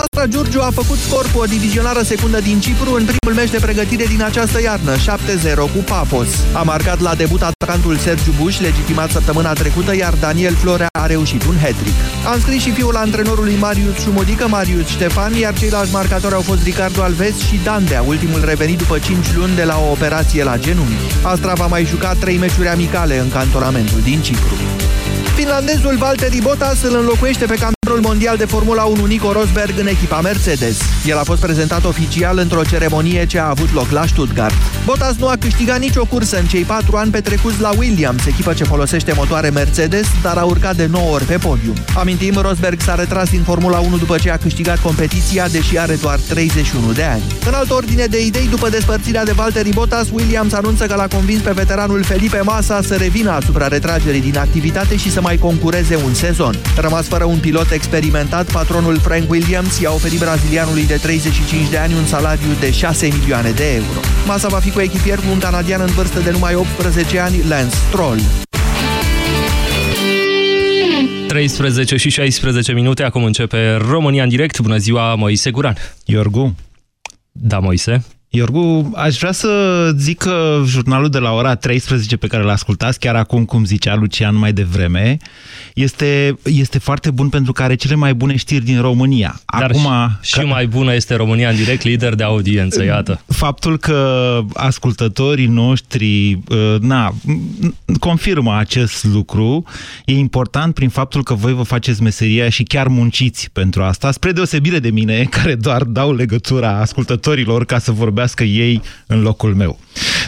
[0.00, 3.58] Astra Giurgiu a făcut scor cu o divizionară secundă din Cipru în primul meci de
[3.58, 4.98] pregătire din această iarnă, 7-0
[5.56, 6.28] cu Papos.
[6.52, 11.44] A marcat la debut atacantul Sergiu Buș, legitimat săptămâna trecută, iar Daniel Florea a reușit
[11.44, 11.96] un hat-trick.
[12.26, 17.02] A înscris și fiul antrenorului Marius Șumodică, Marius Ștefan, iar ceilalți marcatori au fost Ricardo
[17.02, 21.14] Alves și Dandea, ultimul revenit după 5 luni de la o operație la genunchi.
[21.22, 24.54] Astra va mai juca 3 meciuri amicale în cantonamentul din Cipru.
[25.34, 27.56] Finlandezul Valtteri Bottas îl înlocuiește pe
[27.90, 30.78] campionul mondial de Formula 1 Nico Rosberg în echipa Mercedes.
[31.06, 34.54] El a fost prezentat oficial într-o ceremonie ce a avut loc la Stuttgart.
[34.84, 38.64] Bottas nu a câștigat nicio cursă în cei patru ani petrecuți la Williams, echipă ce
[38.64, 41.74] folosește motoare Mercedes, dar a urcat de 9 ori pe podium.
[41.96, 46.18] Amintim, Rosberg s-a retras din Formula 1 după ce a câștigat competiția, deși are doar
[46.28, 47.22] 31 de ani.
[47.46, 51.40] În altă ordine de idei, după despărțirea de Valtteri Bottas, Williams anunță că l-a convins
[51.40, 56.14] pe veteranul Felipe Massa să revină asupra retragerii din activitate și să mai concureze un
[56.14, 56.58] sezon.
[56.76, 61.94] Rămas fără un pilot experimentat, patronul Frank Williams i-a oferit brazilianului de 35 de ani
[61.94, 64.00] un salariu de 6 milioane de euro.
[64.26, 67.76] Massa va fi cu echipier cu un canadian în vârstă de numai 18 ani, Lance
[67.88, 68.20] Stroll.
[71.28, 74.60] 13 și 16 minute, acum începe România în direct.
[74.60, 75.76] Bună ziua, Moise Guran.
[76.04, 76.54] Iorgu.
[77.32, 78.04] Da, Moise.
[78.32, 82.98] Iorgu, aș vrea să zic că jurnalul de la ora 13 pe care l ascultați,
[82.98, 85.16] chiar acum, cum zicea Lucian mai devreme,
[85.74, 89.40] este, este foarte bun pentru că are cele mai bune știri din România.
[89.58, 90.40] Dar acum, și, că...
[90.40, 93.22] și mai bună este România în direct, lider de audiență, iată.
[93.26, 97.14] Faptul că ascultătorii noștri uh, na,
[98.00, 99.64] confirmă acest lucru
[100.04, 104.32] e important prin faptul că voi vă faceți meseria și chiar munciți pentru asta, spre
[104.32, 109.54] deosebire de mine, care doar dau legătura ascultătorilor ca să vorbească vorbească ei în locul
[109.54, 109.78] meu.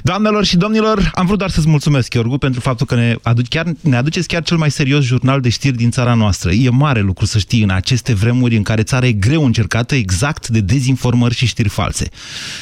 [0.02, 3.66] Doamnelor și domnilor, am vrut doar să-ți mulțumesc, Iorgu, pentru faptul că ne, aduc, chiar,
[3.80, 6.52] ne aduceți chiar cel mai serios jurnal de știri din țara noastră.
[6.52, 10.48] E mare lucru să știi în aceste vremuri în care țara e greu încercată exact
[10.48, 12.08] de dezinformări și știri false.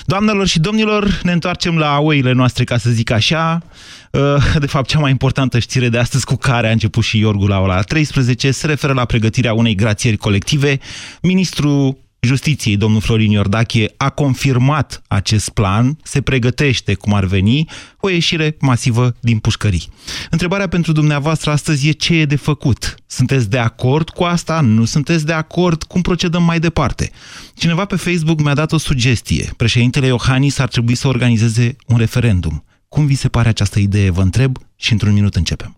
[0.05, 3.63] Doamnelor și domnilor, ne întoarcem la oile noastre, ca să zic așa.
[4.11, 4.21] Uh,
[4.59, 7.61] de fapt, cea mai importantă știre de astăzi cu care a început și Iorgu la
[7.61, 10.79] ora 13 se referă la pregătirea unei grațieri colective.
[11.23, 17.69] Ministrul Justiției, domnul Florin Iordache, a confirmat acest plan, se pregătește, cum ar veni,
[18.01, 19.89] o ieșire masivă din pușcării.
[20.31, 22.95] Întrebarea pentru dumneavoastră astăzi e ce e de făcut.
[23.07, 24.61] Sunteți de acord cu asta?
[24.61, 25.83] Nu sunteți de acord?
[25.83, 27.11] Cum procedăm mai departe?
[27.55, 29.53] Cineva pe Facebook mi-a dat o sugestie.
[29.57, 32.65] Președintele Iohannis ar trebui să organizeze un referendum.
[32.89, 35.75] Cum vi se pare această idee, vă întreb, și într-un minut începem.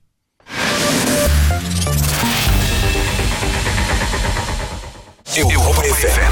[5.37, 6.32] Europa FM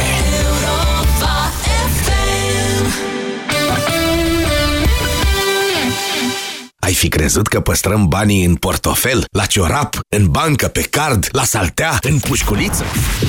[7.01, 11.97] fi crezut că păstrăm banii în portofel, la ciorap, în bancă, pe card, la saltea,
[12.01, 12.83] în pușculiță?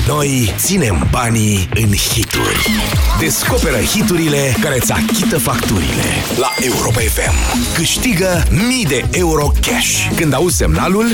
[0.07, 2.67] Noi ținem banii în hituri.
[3.19, 6.03] Descoperă hiturile care îți achită facturile.
[6.39, 7.33] La Europa FM.
[7.73, 10.09] Câștigă mii de euro cash.
[10.15, 11.05] Când auzi semnalul,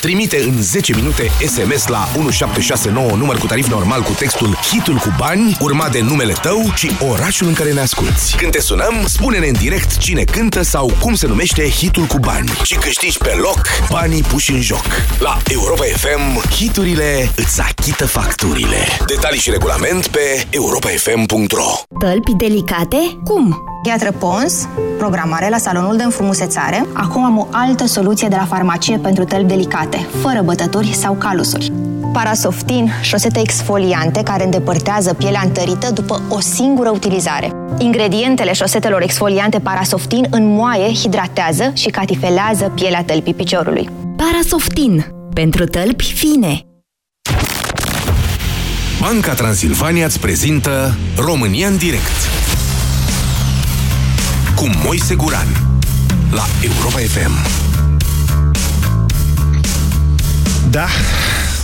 [0.00, 5.14] trimite în 10 minute SMS la 1769 număr cu tarif normal cu textul Hitul cu
[5.18, 8.36] bani, urmat de numele tău și orașul în care ne asculti.
[8.36, 12.18] Când te sunăm, spune-ne în direct cine cântă sau cum se numește hitul hitul cu
[12.18, 13.60] bani și câștigi pe loc
[13.90, 14.84] banii puși în joc.
[15.18, 18.76] La Europa FM, hiturile îți achită facturile.
[19.06, 23.18] Detalii și regulament pe europafm.ro Tălpi delicate?
[23.24, 23.56] Cum?
[23.82, 26.86] Piatră Pons, programare la salonul de înfrumusețare.
[26.92, 31.72] Acum am o altă soluție de la farmacie pentru tălpi delicate, fără bătături sau calusuri.
[32.22, 37.50] Parasoftin, șosete exfoliante care îndepărtează pielea întărită după o singură utilizare.
[37.78, 43.88] Ingredientele șosetelor exfoliante Parasoftin înmoaie, hidratează și catifelează pielea tălpii piciorului.
[44.16, 45.06] Parasoftin.
[45.32, 46.60] Pentru tălpi fine.
[49.00, 52.28] Banca Transilvania îți prezintă România în direct
[54.54, 55.48] cu Moise Guran
[56.30, 57.32] la Europa FM.
[60.70, 60.86] Da,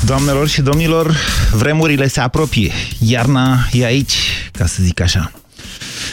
[0.05, 1.17] doamnelor și domnilor,
[1.53, 2.73] vremurile se apropie.
[2.99, 4.15] Iarna e aici,
[4.53, 5.33] ca să zic așa.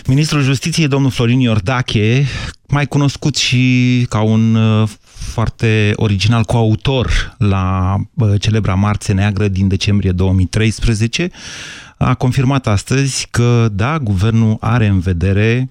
[0.06, 2.25] Ministrul Justiției, domnul Florin Iordache,
[2.68, 9.68] mai cunoscut și ca un uh, foarte original coautor la uh, celebra Marțe Neagră din
[9.68, 11.30] decembrie 2013,
[11.98, 15.68] a confirmat astăzi că, da, guvernul are în vedere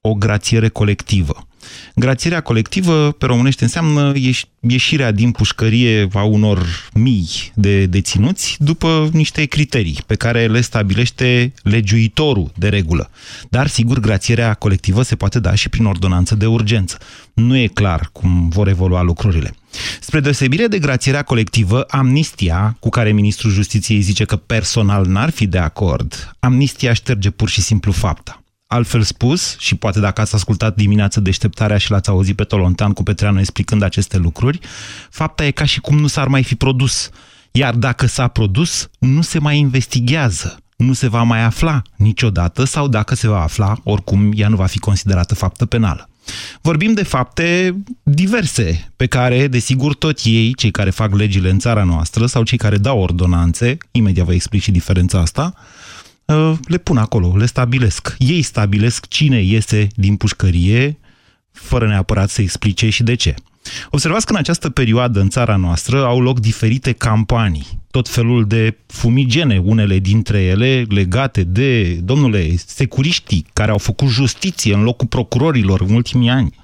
[0.00, 1.46] o grațiere colectivă.
[1.94, 4.12] Grațierea colectivă, pe românește, înseamnă
[4.60, 11.52] ieșirea din pușcărie a unor mii de deținuți după niște criterii pe care le stabilește
[11.62, 13.10] legiuitorul de regulă.
[13.48, 16.98] Dar, sigur, grațierea colectivă se poate da și prin ordonanță de urgență.
[17.34, 19.54] Nu e clar cum vor evolua lucrurile.
[20.00, 25.46] Spre deosebire de grațierea colectivă, amnistia, cu care ministrul justiției zice că personal n-ar fi
[25.46, 28.43] de acord, amnistia șterge pur și simplu fapta.
[28.74, 33.02] Altfel spus, și poate dacă ați ascultat dimineața deșteptarea și l-ați auzit pe Tolontan cu
[33.02, 34.58] Petreanu explicând aceste lucruri,
[35.10, 37.10] fapta e ca și cum nu s-ar mai fi produs.
[37.50, 42.88] Iar dacă s-a produs, nu se mai investigează, nu se va mai afla niciodată sau
[42.88, 46.08] dacă se va afla, oricum ea nu va fi considerată faptă penală.
[46.60, 51.84] Vorbim de fapte diverse, pe care, desigur, tot ei, cei care fac legile în țara
[51.84, 55.73] noastră sau cei care dau ordonanțe, imediat vă explic și diferența asta, uh,
[56.66, 58.16] le pun acolo, le stabilesc.
[58.18, 60.98] Ei stabilesc cine iese din pușcărie,
[61.52, 63.34] fără neapărat să explice și de ce.
[63.90, 68.76] Observați că în această perioadă în țara noastră au loc diferite campanii, tot felul de
[68.86, 75.80] fumigene, unele dintre ele legate de, domnule, securiștii care au făcut justiție în locul procurorilor
[75.80, 76.54] în ultimii ani.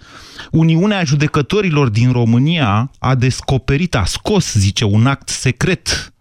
[0.50, 6.12] Uniunea Judecătorilor din România a descoperit, a scos, zice, un act secret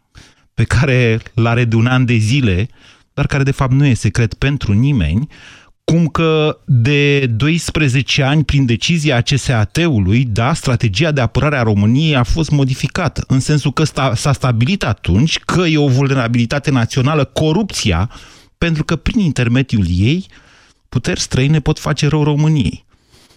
[0.53, 2.69] pe care l-are de un an de zile,
[3.13, 5.27] dar care de fapt nu e secret pentru nimeni,
[5.83, 12.23] cum că de 12 ani, prin decizia CSAT-ului, da, strategia de apărare a României a
[12.23, 13.83] fost modificată, în sensul că
[14.13, 18.09] s-a stabilit atunci că e o vulnerabilitate națională corupția,
[18.57, 20.25] pentru că prin intermediul ei
[20.89, 22.85] puteri străine pot face rău României.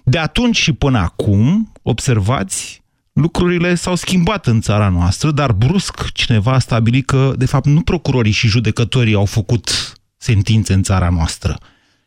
[0.05, 2.82] De atunci și până acum, observați,
[3.13, 7.81] lucrurile s-au schimbat în țara noastră, dar brusc cineva a stabilit că, de fapt, nu
[7.81, 11.59] procurorii și judecătorii au făcut sentințe în țara noastră,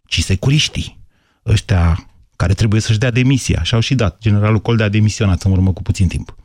[0.08, 1.00] ci securiștii,
[1.46, 3.64] ăștia care trebuie să-și dea demisia.
[3.64, 4.18] Și au și dat.
[4.22, 6.36] Generalul Col a demisionat în urmă cu puțin timp.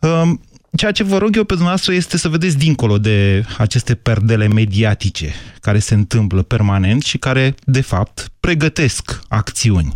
[0.00, 0.40] Um,
[0.76, 5.32] ceea ce vă rog eu pe dumneavoastră este să vedeți dincolo de aceste perdele mediatice
[5.60, 9.94] care se întâmplă permanent și care, de fapt, pregătesc acțiuni.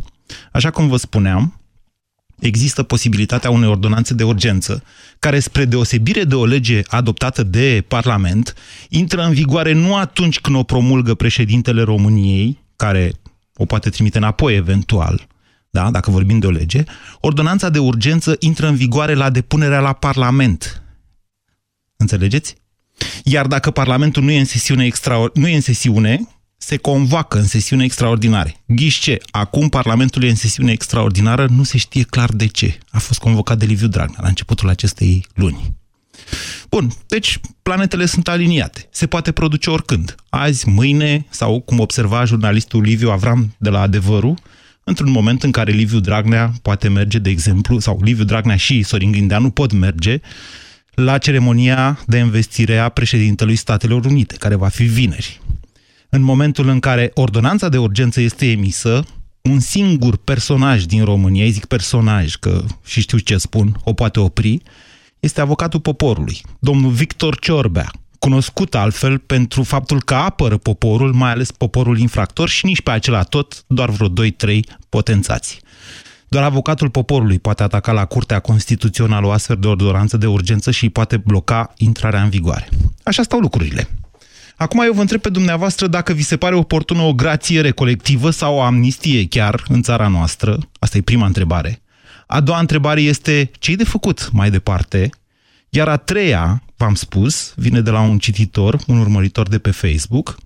[0.52, 1.60] Așa cum vă spuneam,
[2.38, 4.82] există posibilitatea unei ordonanțe de urgență,
[5.18, 8.54] care, spre deosebire de o lege adoptată de Parlament,
[8.88, 13.12] intră în vigoare nu atunci când o promulgă președintele României, care
[13.56, 15.26] o poate trimite înapoi eventual,
[15.70, 16.84] da, dacă vorbim de o lege,
[17.20, 20.82] ordonanța de urgență intră în vigoare la depunerea la Parlament.
[21.96, 22.54] Înțelegeți?
[23.24, 26.28] Iar dacă Parlamentul nu e în sesiune, extra, nu e în sesiune
[26.64, 28.56] se convoacă în sesiune extraordinare.
[28.66, 32.78] Ghișce, acum Parlamentul e în sesiune extraordinară, nu se știe clar de ce.
[32.90, 35.74] A fost convocat de Liviu Dragnea la începutul acestei luni.
[36.70, 38.88] Bun, deci planetele sunt aliniate.
[38.90, 40.14] Se poate produce oricând.
[40.28, 44.38] Azi, mâine, sau cum observa jurnalistul Liviu Avram de la Adevărul,
[44.84, 49.10] într-un moment în care Liviu Dragnea poate merge, de exemplu, sau Liviu Dragnea și Sorin
[49.10, 50.20] Grindeanu pot merge
[50.94, 55.40] la ceremonia de investire a președintelui Statelor Unite, care va fi vineri
[56.14, 59.04] în momentul în care ordonanța de urgență este emisă,
[59.42, 64.62] un singur personaj din România, zic personaj, că și știu ce spun, o poate opri,
[65.20, 71.50] este avocatul poporului, domnul Victor Ciorbea, cunoscut altfel pentru faptul că apără poporul, mai ales
[71.50, 75.60] poporul infractor și nici pe acela tot, doar vreo 2-3 potențați.
[76.28, 80.88] Doar avocatul poporului poate ataca la Curtea Constituțională o astfel de ordonanță de urgență și
[80.88, 82.68] poate bloca intrarea în vigoare.
[83.02, 83.88] Așa stau lucrurile.
[84.64, 88.54] Acum eu vă întreb pe dumneavoastră dacă vi se pare oportună o grațiere colectivă sau
[88.54, 90.58] o amnistie chiar în țara noastră.
[90.78, 91.82] Asta e prima întrebare.
[92.26, 95.10] A doua întrebare este ce de făcut mai departe?
[95.68, 100.36] Iar a treia, v-am spus, vine de la un cititor, un urmăritor de pe Facebook.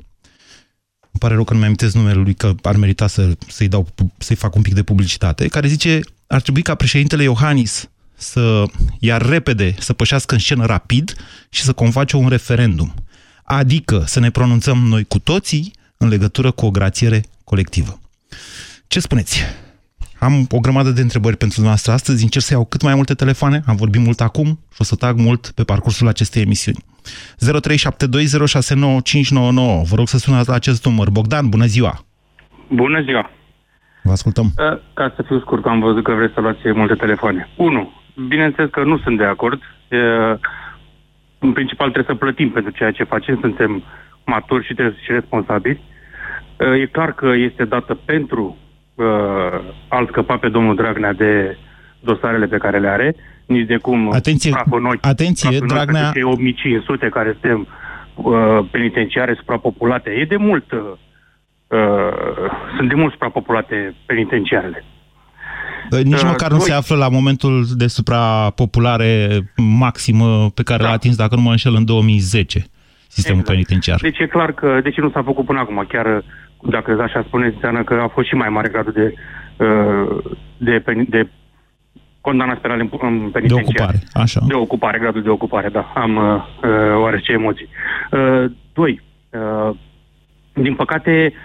[1.01, 4.37] Îmi pare rău că nu mi-am numele lui, că ar merita să, să-i, dau, să-i
[4.37, 8.65] fac un pic de publicitate, care zice ar trebui ca președintele Iohannis să
[8.99, 11.15] ia repede, să pășească în scenă rapid
[11.49, 12.95] și să convoace un referendum
[13.49, 17.99] adică să ne pronunțăm noi cu toții în legătură cu o grațiere colectivă.
[18.87, 19.43] Ce spuneți?
[20.19, 23.63] Am o grămadă de întrebări pentru dumneavoastră astăzi, încerc să iau cât mai multe telefoane,
[23.67, 26.79] am vorbit mult acum și o să tag mult pe parcursul acestei emisiuni.
[26.79, 26.85] 0372069599.
[29.91, 31.11] Vă rog să sunați la acest număr.
[31.11, 32.05] Bogdan, bună ziua!
[32.69, 33.31] Bună ziua!
[34.03, 34.53] Vă ascultăm.
[34.95, 37.49] Ca să fiu scurt, am văzut că vreți să luați multe telefoane.
[37.57, 37.93] Unu,
[38.29, 39.61] bineînțeles că nu sunt de acord
[41.39, 43.83] în principal trebuie să plătim pentru ceea ce facem, suntem
[44.25, 45.81] maturi și trebuie și responsabili.
[46.57, 48.57] Uh, e clar că este dată pentru
[48.95, 49.07] uh,
[49.89, 51.57] a scăpa pe domnul Dragnea de
[52.01, 53.15] dosarele pe care le are,
[53.47, 56.11] nici de cum atenție, noi, atenție Dragnea...
[56.13, 57.67] cei 8500 care suntem
[58.15, 60.11] uh, penitenciare suprapopulate.
[60.11, 60.81] E de mult, uh,
[61.67, 64.85] uh, sunt de mult suprapopulate penitenciarele.
[66.03, 66.67] Nici Uh, măcar nu doi.
[66.67, 70.89] se află la momentul de suprapopulare maximă pe care Da.
[70.89, 72.65] l-a atins, dacă nu mă înșel, în 2010,
[73.09, 73.57] sistemul Exact.
[73.57, 73.99] penitenciar.
[74.01, 75.85] Deci e clar că, de ce nu s-a făcut până acum?
[75.89, 76.25] Chiar
[76.63, 79.15] dacă așa spuneți, înseamnă că a fost și mai mare gradul de,
[79.65, 80.25] uh,
[80.57, 81.29] de, pen- de
[82.21, 83.63] condamnați penale în, în De penitenciar.
[83.69, 84.41] ocupare, așa.
[84.47, 85.93] De ocupare, gradul de ocupare, da.
[85.95, 87.69] Am uh, uh, oarece emoții.
[88.11, 89.75] Uh, doi, uh,
[90.53, 91.39] din păcate, uh,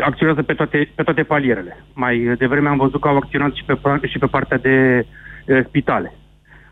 [0.00, 1.84] acționează pe toate, pe toate palierele.
[1.92, 5.06] Mai devreme am văzut că au acționat și pe, pa- și pe partea de
[5.46, 6.12] uh, spitale.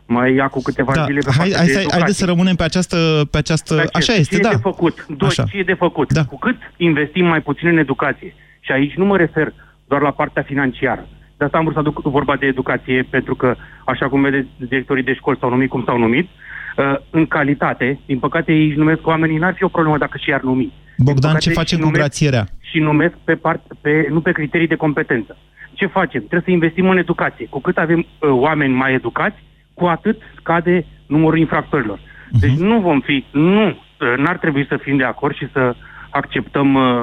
[0.07, 1.99] Mai ia cu câteva Da, zile pe hai, partea hai, de să, educație.
[1.99, 2.97] haideți să rămânem pe această...
[3.31, 4.49] Pe această Dar ce- așa este, ce da.
[4.49, 5.05] e de făcut?
[5.07, 5.43] Doi, Așa.
[5.43, 6.13] ce e de făcut?
[6.13, 6.25] Da.
[6.25, 9.53] Cu cât investim mai puțin în educație, și aici nu mă refer
[9.87, 13.55] doar la partea financiară, de asta am vrut să aduc vorba de educație, pentru că,
[13.85, 16.29] așa cum vedeți, directorii de școli s-au numit cum s-au numit,
[16.77, 20.23] uh, în calitate, din păcate ei își numesc oamenii, n-ar fi o problemă dacă și
[20.23, 20.73] și-ar numi.
[20.97, 22.47] Bogdan, păcate, ce facem și cu numesc- grațierea?
[22.59, 25.37] Și numesc pe, part, pe, nu pe criterii de competență.
[25.73, 26.19] Ce facem?
[26.19, 27.47] Trebuie să investim în educație.
[27.49, 31.99] Cu cât avem uh, oameni mai educați, cu atât scade numărul infractorilor.
[32.39, 33.75] Deci nu vom fi, nu, uh,
[34.17, 35.75] n-ar trebui să fim de acord și să
[36.09, 37.01] acceptăm uh,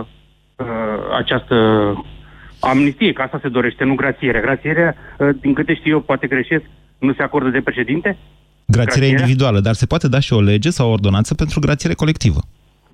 [0.57, 0.67] uh,
[1.19, 1.57] această
[2.61, 4.41] amnistie, că asta se dorește, nu grațierea.
[4.41, 6.65] Grațierea, uh, din câte știu eu, poate greșesc,
[6.99, 8.19] nu se acordă de președinte,
[8.67, 9.19] Grațierea Grațierea?
[9.21, 12.41] individuală, dar se poate da și o lege sau o ordonanță pentru grațiere colectivă.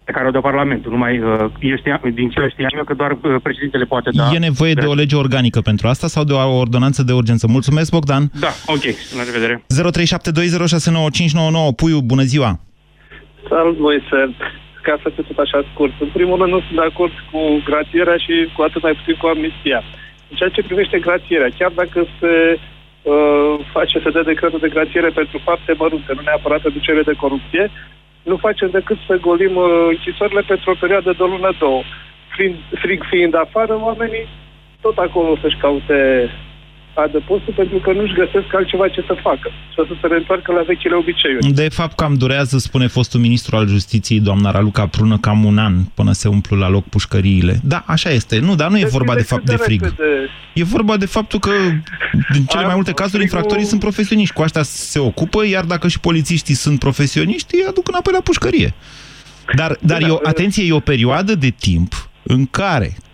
[0.08, 0.90] Pe care o dă Parlamentul.
[0.96, 4.30] Numai, uh, eu știam, din ce știam eu, că doar uh, președintele poate da.
[4.34, 7.44] e nevoie de o lege organică pentru asta sau de o ordonanță de urgență?
[7.56, 8.24] Mulțumesc, Bogdan!
[8.44, 8.84] Da, ok,
[9.18, 9.54] la revedere.
[11.72, 12.50] 0372069599 Puiu, bună ziua!
[13.52, 14.18] Salut, Moise.
[14.86, 15.94] Ca să fiu tot așa scurt.
[16.06, 19.26] În primul rând, nu sunt de acord cu grațierea și cu atât mai puțin cu
[19.26, 19.80] amnistia.
[20.30, 25.10] În ceea ce privește grațierea, chiar dacă se uh, face, se dă decretul de grațiere
[25.20, 27.64] pentru fapte mărunte, nu neapărat reducere de corupție,
[28.22, 31.82] nu facem decât să golim uh, închisorile pentru o perioadă de o lună, două.
[32.34, 34.28] Frig, frig fiind afară, oamenii
[34.80, 36.30] tot acolo o să-și caute
[37.02, 40.62] adăpostul pentru că nu-și găsesc altceva ce să facă și o să se reîntoarcă la
[40.66, 41.52] vechile obiceiuri.
[41.52, 45.74] De fapt, cam durează, spune fostul ministru al justiției, doamna Raluca Prună, cam un an
[45.94, 47.60] până se umplu la loc pușcăriile.
[47.64, 48.38] Da, așa este.
[48.38, 49.82] Nu, dar nu e vorba de fapt de frig.
[49.82, 50.02] repede.
[50.54, 51.50] E vorba de faptul că,
[52.32, 54.34] din cele mai Am- multe cazuri, frigul- infractorii sunt profesioniști.
[54.34, 58.74] Cu asta se ocupă, iar dacă și polițiștii sunt profesioniști, îi aduc înapoi la pușcărie.
[59.56, 63.07] Dar, dar Da, e o, uh, atenție, e o perioadă de timp în care mm,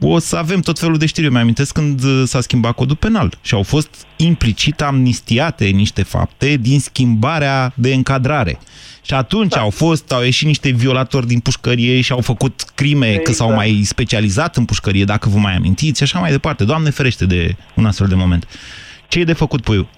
[0.00, 1.26] o să avem tot felul de știri.
[1.26, 6.56] Eu Mi-amintesc când uh, s-a schimbat codul penal și au fost implicit amnistiate niște fapte
[6.56, 8.58] din schimbarea de încadrare.
[9.02, 9.60] Și atunci Da.
[9.60, 13.66] au fost, au ieșit niște violatori din pușcărie și au făcut crime, că s-au Exact.
[13.70, 16.64] mai specializat în pușcărie, dacă vă mai amintiți, și așa mai departe.
[16.64, 18.48] Doamne ferește de un astfel de moment.
[19.08, 19.88] Ce e de făcut, puiu?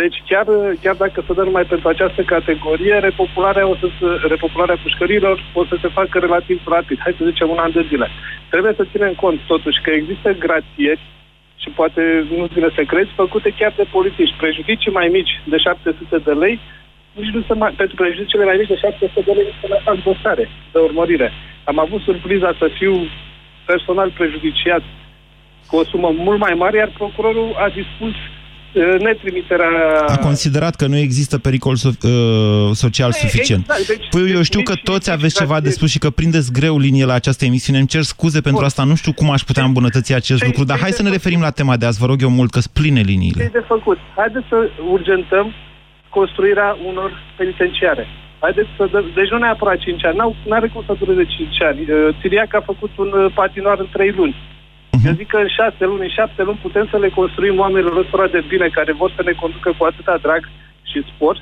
[0.00, 0.46] Deci chiar,
[0.82, 5.64] chiar dacă se dă numai pentru această categorie, repopularea, o să se, repopularea pușcărilor o
[5.64, 6.98] să se facă relativ rapid.
[7.00, 8.08] Hai să zicem un an de zile.
[8.50, 11.00] Trebuie să ținem cont totuși că există grațieri
[11.62, 14.36] și poate nu-ți vine să crezi, făcute chiar de polițiști.
[14.36, 16.60] Prejudicii mai mici de 700 de lei,
[17.12, 19.80] nici nu se mai, pentru prejudiciile mai mici de 700 de lei nu se mai
[19.84, 21.32] fac dosare de urmărire.
[21.64, 22.94] Am avut surpriza să fiu
[23.66, 24.82] personal prejudiciat
[25.66, 28.33] cu o sumă mult mai mare, iar procurorul a dispus uh,
[28.98, 29.68] netrimiterea...
[30.08, 33.60] A considerat că nu există pericol so- uh, social suficient.
[33.68, 35.98] Exact, deci- Păi eu știu nici- că toți nici aveți ceva de grație- spus și
[35.98, 37.78] că prindeți greu linie la această emisiune.
[37.78, 38.64] Îmi cer scuze pentru Bun.
[38.64, 41.02] asta, nu știu cum aș putea îmbunătăți acest Păi- lucru, dar păi hai de să
[41.02, 41.22] ne făcut.
[41.22, 43.42] referim la tema de azi, vă rog eu mult, că sunt pline ce liniile.
[43.44, 43.98] e de făcut?
[44.16, 44.56] Haideți să
[44.90, 45.46] urgentăm
[46.08, 48.06] construirea unor penitenciare.
[48.44, 48.98] Haideți să dă...
[49.14, 51.80] Deci nu neapărat 5 ani, n-au, n-are cum să dureze 5 ani.
[51.80, 54.34] Uh, Țiriac a făcut un uh, patinoar în 3 luni.
[55.04, 55.12] Mhm.
[55.12, 58.26] Eu zic că în 6 luni, în 7 luni putem să le construim oamenilor ăstora
[58.36, 60.42] de bine care vor să ne conducă cu atâta drag
[60.90, 61.34] și spor.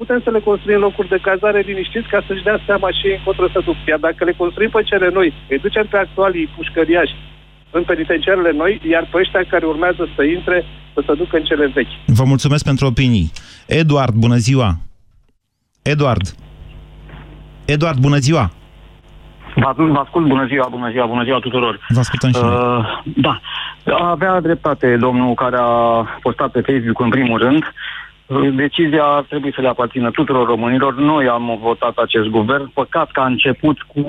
[0.00, 3.46] Putem să le construim locuri de cazare liniștiți ca să-și dea seama și ei încotro
[3.54, 3.76] să duc.
[3.90, 7.14] Iar dacă le construim pe cele noi, îi ducem pe actualii pușcăriași
[7.70, 11.66] în penitenciarele noi, iar pe ăștia care urmează să intre, să se ducă în cele
[11.66, 11.94] vechi.
[12.06, 13.32] Vă mulțumesc pentru opinii.
[13.66, 14.70] Eduard, bună ziua!
[15.82, 16.26] Eduard!
[17.64, 18.50] Eduard, bună ziua!
[19.54, 21.80] Vă, vă ascult, bună ziua, bună ziua, bună ziua tuturor.
[21.88, 22.54] Vă ascultăm și noi.
[22.54, 23.40] Uh, da,
[23.84, 27.62] avea dreptate domnul care a postat pe Facebook în primul rând.
[28.26, 30.94] Uh, Decizia ar trebui să le aparțină tuturor românilor.
[30.94, 32.70] Noi am votat acest guvern.
[32.74, 34.02] Păcat că a început cu,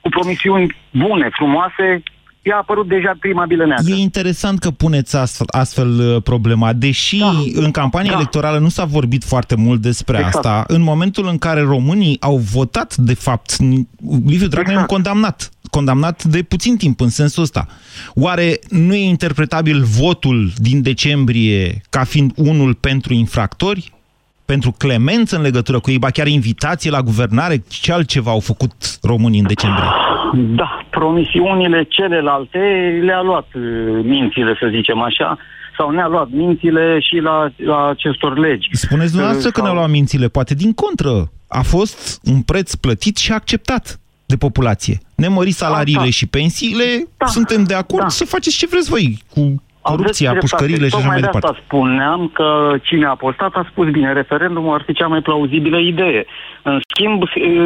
[0.00, 2.02] cu promisiuni bune, frumoase.
[2.42, 3.94] I-a apărut deja prima bilă neagră.
[3.94, 7.32] E interesant că puneți astfel, astfel uh, problema, deși Da.
[7.54, 8.16] în campania Da.
[8.16, 10.34] electorală nu s-a vorbit foarte mult despre Exact.
[10.34, 13.56] asta, în momentul în care românii au votat, de fapt,
[14.26, 14.86] Liviu Dragnea e un Exact.
[14.92, 17.66] condamnat, condamnat de puțin timp în sensul ăsta.
[18.14, 23.92] Oare nu e interpretabil votul din decembrie ca fiind unul pentru infractori?
[24.54, 27.62] Pentru clemență în legătură cu ei, ba chiar invitație la guvernare?
[27.68, 29.88] Ce altceva au făcut românii în decembrie?
[30.34, 32.58] Da, promisiunile celelalte
[33.02, 33.62] le-a luat uh,
[34.02, 35.38] mințile, să zicem așa,
[35.76, 38.68] sau ne-a luat mințile și la, la acestor legi.
[38.72, 41.30] Spuneți dumneavoastră Uh, că ne-au sau- luat mințile, poate din contră.
[41.48, 44.98] A fost un preț plătit și acceptat de populație.
[45.14, 46.10] Ne mări salariile Da, da.
[46.10, 48.08] și pensiile, Da, suntem de acord da.
[48.08, 50.56] să faceți ce vreți voi cu Aveți corupția, dreptate.
[50.56, 51.46] pușcările și așa mai Tocmai de departe.
[51.46, 55.78] asta spuneam că cine a postat a spus bine, referendumul ar fi cea mai plauzibilă
[55.78, 56.24] idee.
[56.62, 57.22] În schimb,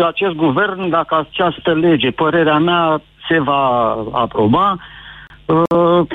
[0.06, 3.62] acest guvern, dacă această lege, părerea mea, se va
[4.12, 4.78] aproba,
[5.46, 6.06] uh,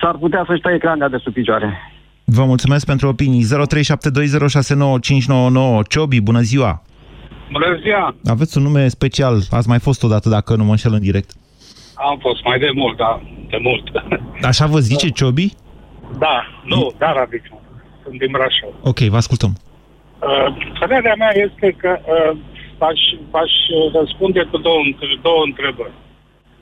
[0.00, 1.92] s-ar putea să-și taie cranga de sub picioare.
[2.24, 3.44] Vă mulțumesc pentru opinii.
[3.44, 3.48] 0372069599.
[5.88, 6.82] Ciobi, bună ziua!
[7.52, 8.14] Bună ziua!
[8.24, 9.40] Aveți un nume special.
[9.50, 11.30] Ați mai fost odată, dacă nu mă înșel în direct.
[11.96, 13.84] Am fost mai de mult, da, de mult.
[14.50, 15.48] Așa vă zice Ciobi?
[16.18, 17.60] da, nu, dar adică,
[18.02, 18.72] sunt din Brașov.
[18.82, 19.52] Ok, vă ascultăm.
[20.20, 20.48] Uh,
[20.78, 22.36] părerea mea este că uh,
[22.78, 23.00] aș,
[23.42, 23.52] aș
[24.00, 25.92] răspunde cu două, între- două întrebări.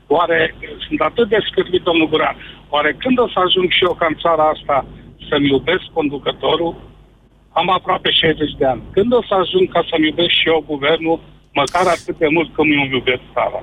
[0.06, 0.54] Oare
[0.88, 2.36] sunt atât de scârbit, domnul Guran,
[2.68, 4.86] oare când o să ajung și eu ca în țara asta
[5.28, 6.74] să-mi iubesc conducătorul?
[7.52, 8.82] Am aproape 60 de ani.
[8.92, 11.20] Când o să ajung ca să-mi iubesc și eu guvernul,
[11.52, 13.60] măcar atât de mult cum îmi iubesc țara?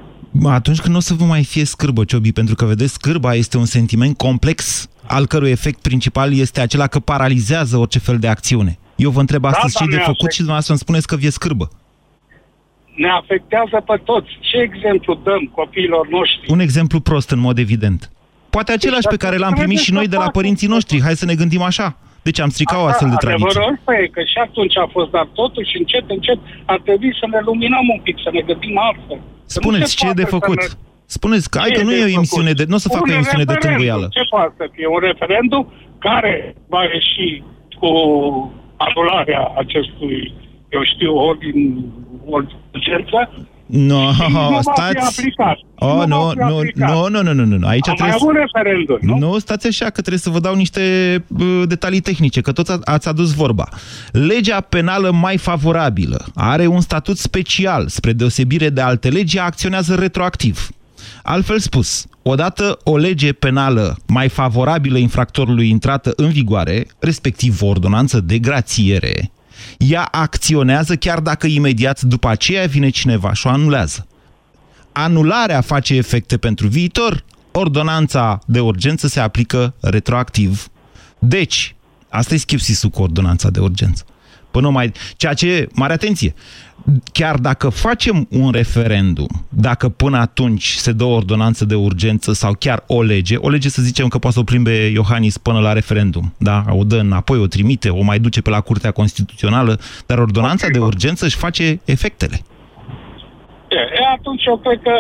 [0.50, 3.58] Atunci când nu o să vă mai fie scârbă, Ciobi, pentru că, vedeți, scârba este
[3.58, 8.78] un sentiment complex, al cărui efect principal este acela că paralizează orice fel de acțiune.
[8.96, 11.16] Eu vă întreb astăzi da, ce de ne făcut afect- și dumneavoastră îmi spuneți că
[11.16, 11.70] vi-e scârbă.
[12.96, 14.30] Ne afectează pe toți.
[14.40, 16.52] Ce exemplu dăm copiilor noștri?
[16.52, 18.12] Un exemplu prost, în mod evident.
[18.50, 21.02] Poate același pe care l-am primit și noi de la părinții noștri.
[21.02, 21.98] Hai să ne gândim așa.
[22.22, 23.48] Deci am stricat o astfel de tradiție.
[23.50, 27.26] Adevărul ăsta e că și atunci a fost, dar totuși încet, încet ar trebui să
[27.34, 29.20] ne luminăm un pic, să ne gândim altfel.
[29.54, 30.60] Că nu Spuneți se ce e de poate să făcut.
[30.62, 30.80] ne-
[31.18, 32.16] Spuneți că, hai Ce că e nu de e o făcut?
[32.18, 32.64] emisiune de...
[32.68, 33.70] Nu o să fac o Un emisiune de referendum.
[33.86, 34.08] tânguială.
[34.18, 34.88] Ce poate să fie?
[34.96, 35.64] Un referendum
[36.08, 36.34] care
[36.74, 37.44] va ieși
[37.80, 37.92] cu
[38.88, 40.34] anularea acestui,
[40.76, 41.86] eu știu, ordin,
[42.26, 43.20] urgență
[43.72, 44.98] Nu, și nu va fi stați...
[45.20, 45.58] aplicat.
[45.76, 46.90] Oh, Nu nu, va fi nu, aplicat.
[46.90, 47.68] nu, nu, nu, nu, nu, nu.
[47.68, 48.62] Aici Am mai trebuie avut să...
[48.62, 49.18] referendum, nu?
[49.18, 50.82] Nu, stați așa, că trebuie să vă dau niște
[51.40, 53.68] uh, detalii tehnice, că toți a- ați adus vorba.
[54.12, 59.96] Legea penală mai favorabilă are un statut special, spre deosebire de alte legi, ea acționează
[59.96, 60.70] retroactiv.
[61.24, 68.20] Altfel spus, odată o lege penală mai favorabilă infractorului intrată în vigoare, respectiv o ordonanță
[68.20, 69.32] de grațiere,
[69.78, 74.06] ea acționează chiar dacă imediat după aceea vine cineva și o anulează
[74.92, 80.68] anularea face efecte pentru viitor, ordonanța de urgență se aplică retroactiv.
[81.20, 81.76] Deci,
[82.10, 84.06] asta e schipsisul cu ordonanța de urgență.
[84.52, 84.92] Până mai...
[85.18, 86.34] Ceea ce, mare atenție,
[87.14, 92.54] chiar dacă facem un referendum, dacă până atunci se dă o ordonanță de urgență sau
[92.60, 95.74] chiar o lege, o lege să zicem că poate să o plimbe Iohannis până la
[95.74, 96.64] referendum, da?
[96.70, 100.80] O dă înapoi, o trimite, o mai duce pe la Curtea Constituțională, dar ordonanța de
[100.80, 102.40] urgență își face efectele.
[103.68, 104.92] E, e, atunci eu cred că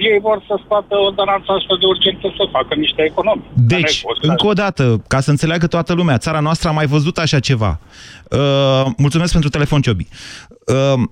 [0.00, 3.44] ei vor să scoată ordonanța asta de urgență să facă niște economii.
[3.54, 7.40] Deci, încă o dată, ca să înțeleagă toată lumea, țara noastră a mai văzut așa
[7.40, 7.80] ceva.
[8.30, 10.06] Uh, mulțumesc pentru telefon, Ciobi.
[10.66, 11.02] Uh,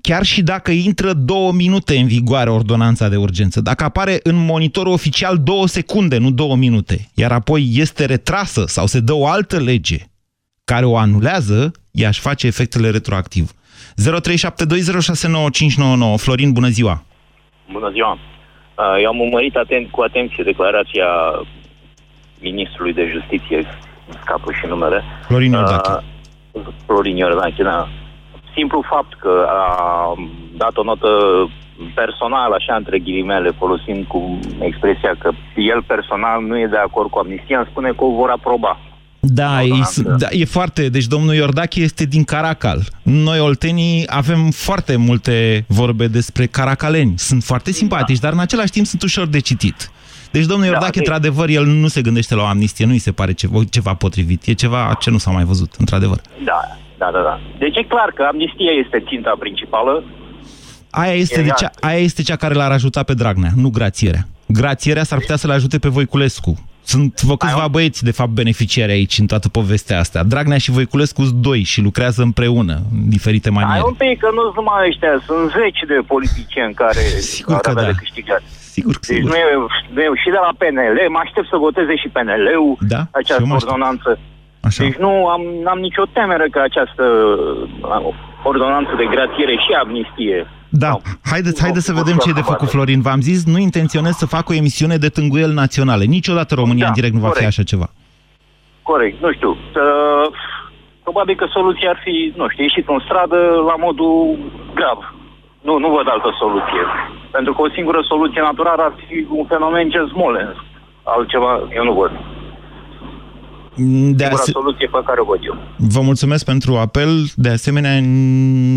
[0.00, 4.92] chiar și dacă intră două minute în vigoare ordonanța de urgență, dacă apare în monitorul
[4.92, 9.58] oficial două secunde, nu două minute, iar apoi este retrasă sau se dă o altă
[9.58, 9.96] lege
[10.64, 13.52] care o anulează, ea își face efectele retroactiv.
[14.02, 14.04] 0372069599.
[16.16, 17.04] Florin, bună ziua!
[17.72, 18.12] Bună ziua!
[18.12, 21.06] Uh, Eu am urmărit atent, cu atenție declarația
[22.40, 25.02] ministrului de justiție, îmi scapă și numele.
[25.26, 26.04] Florin Iordache.
[26.52, 27.88] Uh, Florin Iordache, da.
[28.54, 29.64] Simplu fapt că a
[30.56, 31.08] dat o notă
[31.94, 37.18] personală, așa între ghilimele, folosind cu expresia că el personal nu e de acord cu
[37.18, 38.78] amnistia, îmi spune că o vor aproba.
[39.26, 39.70] Da, e,
[40.18, 40.88] da, e foarte...
[40.88, 42.82] Deci domnul Iordache este din Caracal.
[43.02, 47.14] Noi, oltenii, avem foarte multe vorbe despre caracaleni.
[47.16, 49.90] Sunt foarte simpatici, dar în același timp sunt ușor de citit.
[50.30, 53.12] Deci domnul Iordache, deci- într-adevăr, el nu se gândește la o amnistie, nu îi se
[53.12, 54.46] pare ceva, ceva potrivit.
[54.46, 56.20] E ceva ce nu s-a mai văzut, într-adevăr.
[56.44, 56.60] Da,
[56.98, 57.40] da, da, da.
[57.58, 60.04] Deci e clar că amnistia este ținta principală.
[60.90, 64.26] Aia este, de cea, aia este cea care l-ar ajuta pe Dragnea, nu grațierea.
[64.46, 66.68] Grațierea s-ar putea să-l ajute pe Voiculescu.
[66.84, 70.22] Sunt vă câțiva băieți, de fapt, beneficiari aici în toată povestea asta.
[70.32, 73.84] Dragnea și Voiculescu sunt doi și lucrează împreună, în diferite Ai maniere.
[73.86, 77.02] un pic că nu sunt numai ăștia, sunt zeci de politicieni care
[77.36, 77.88] Sigur ar că avea da.
[77.92, 78.42] de câștigat.
[78.76, 79.44] Sigur, Deci nu e,
[79.94, 83.20] nu e, și de la PNL, mă aștept să voteze și PNL-ul Da, și eu
[83.22, 83.62] această mă aștept.
[83.72, 84.10] ordonanță.
[84.68, 84.80] Așa.
[84.84, 87.04] Deci nu am, n-am nicio temere că această
[88.04, 88.14] uh,
[88.50, 90.38] ordonanță de grațiere și amnistie
[90.78, 90.92] Da,
[91.32, 93.00] haideți, haideți să vedem ce e de făcut, Florin.
[93.00, 96.04] V-am zis, nu intenționez să fac o emisiune de tângâiel naționale.
[96.04, 97.52] Niciodată România Da, în direct nu va fi corect.
[97.52, 97.88] așa ceva.
[98.82, 99.50] Corect, nu știu.
[99.50, 100.26] Uh,
[101.02, 103.38] probabil că soluția ar fi, nu știu, ieșit în stradă
[103.70, 104.38] la modul
[104.74, 104.98] grav.
[105.66, 106.82] Nu, nu văd altă soluție.
[107.30, 110.64] Pentru că o singură soluție naturală ar fi un fenomen ce Smolensk.
[111.02, 112.12] Altceva eu nu văd.
[113.76, 115.56] De Singura ase- soluție pe care o văd eu.
[115.76, 117.10] Vă mulțumesc pentru apel.
[117.34, 117.98] De asemenea,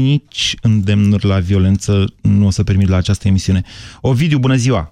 [0.04, 3.62] nici îndemnuri la violență nu o să permit la această emisiune.
[4.02, 4.92] Ovidiu, bună ziua!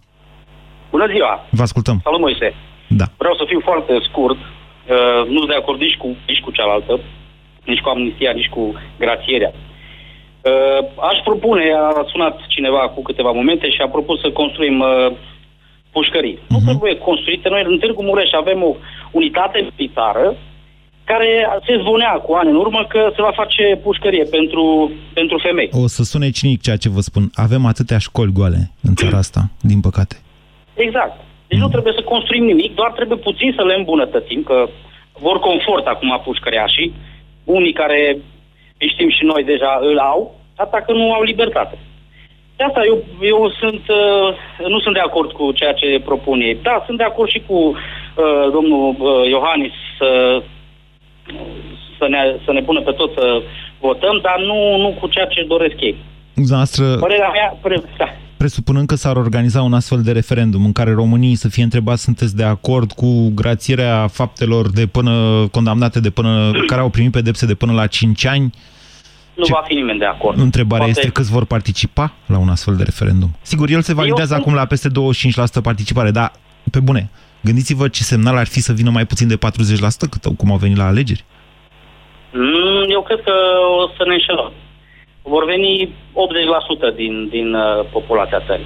[0.89, 1.47] Bună ziua!
[1.49, 1.99] Vă ascultăm.
[2.03, 2.53] Salut, Moise!
[2.87, 3.05] Da.
[3.17, 4.37] Vreau să fiu foarte scurt.
[4.37, 6.99] Uh, nu sunt de acord nici cu, nici cu cealaltă,
[7.65, 9.51] nici cu amnistia, nici cu grațierea.
[9.53, 10.79] Uh,
[11.11, 11.63] aș propune,
[11.99, 15.11] a sunat cineva cu câteva momente și a propus să construim uh,
[15.97, 16.37] pușcării.
[16.37, 16.49] Uh-huh.
[16.53, 17.49] Nu trebuie construite.
[17.49, 18.71] Noi în Târgu Mureș avem o
[19.19, 20.25] unitate militară
[21.11, 21.31] care
[21.65, 25.69] se zvonea cu ani în urmă că se va face pușcărie pentru, pentru femei.
[25.83, 27.23] O să sune cinic ceea ce vă spun.
[27.45, 30.15] Avem atâtea școli goale în țara asta, din păcate.
[30.85, 31.15] Exact.
[31.47, 34.57] Deci nu trebuie să construim nimic, doar trebuie puțin să le îmbunătățim, că
[35.25, 36.93] vor confort acum pușcăreașii,
[37.43, 37.99] unii care
[38.81, 40.21] îi știm și noi deja îl au,
[40.55, 41.77] atâta că nu au libertate.
[42.57, 46.57] De asta eu, eu sunt, uh, nu sunt de acord cu ceea ce propun ei.
[46.61, 50.09] Da, sunt de acord și cu uh, domnul uh, Iohannis să,
[51.99, 53.41] să, ne, să ne pună pe toți să
[53.79, 55.95] votăm, dar nu, nu cu ceea ce doresc ei.
[56.33, 58.05] Dumneavoastră, Părerea mea, pre, da.
[58.37, 62.35] presupunând că s-ar organiza un astfel de referendum în care românii să fie întrebați sunteți
[62.35, 67.53] de acord cu grațierea faptelor de până condamnate de până care au primit pedepse de
[67.53, 68.53] până la 5 ani,
[69.35, 70.37] Nu va fi nimeni de acord.
[70.39, 73.29] întrebarea Poate- este câți vor participa la un astfel de referendum.
[73.41, 76.31] Sigur, el se validează Eu- acum la peste 25% participare, dar
[76.71, 77.09] pe bune,
[77.41, 80.77] gândiți-vă ce semnal ar fi să vină mai puțin de 40%, cât, cum au venit
[80.77, 81.23] la alegeri.
[82.33, 83.33] Mm, Eu cred că
[83.81, 84.51] o să ne înșelăm.
[85.21, 88.65] Vor veni 80% din, din uh, populația țării.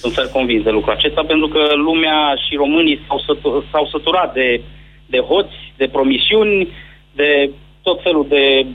[0.00, 4.32] Sunt fer convins de lucrul acesta, pentru că lumea și românii s-au, sătu- s-au săturat
[4.32, 4.60] de,
[5.06, 6.68] de hoți, de promisiuni,
[7.12, 7.50] de
[7.82, 8.66] tot felul de...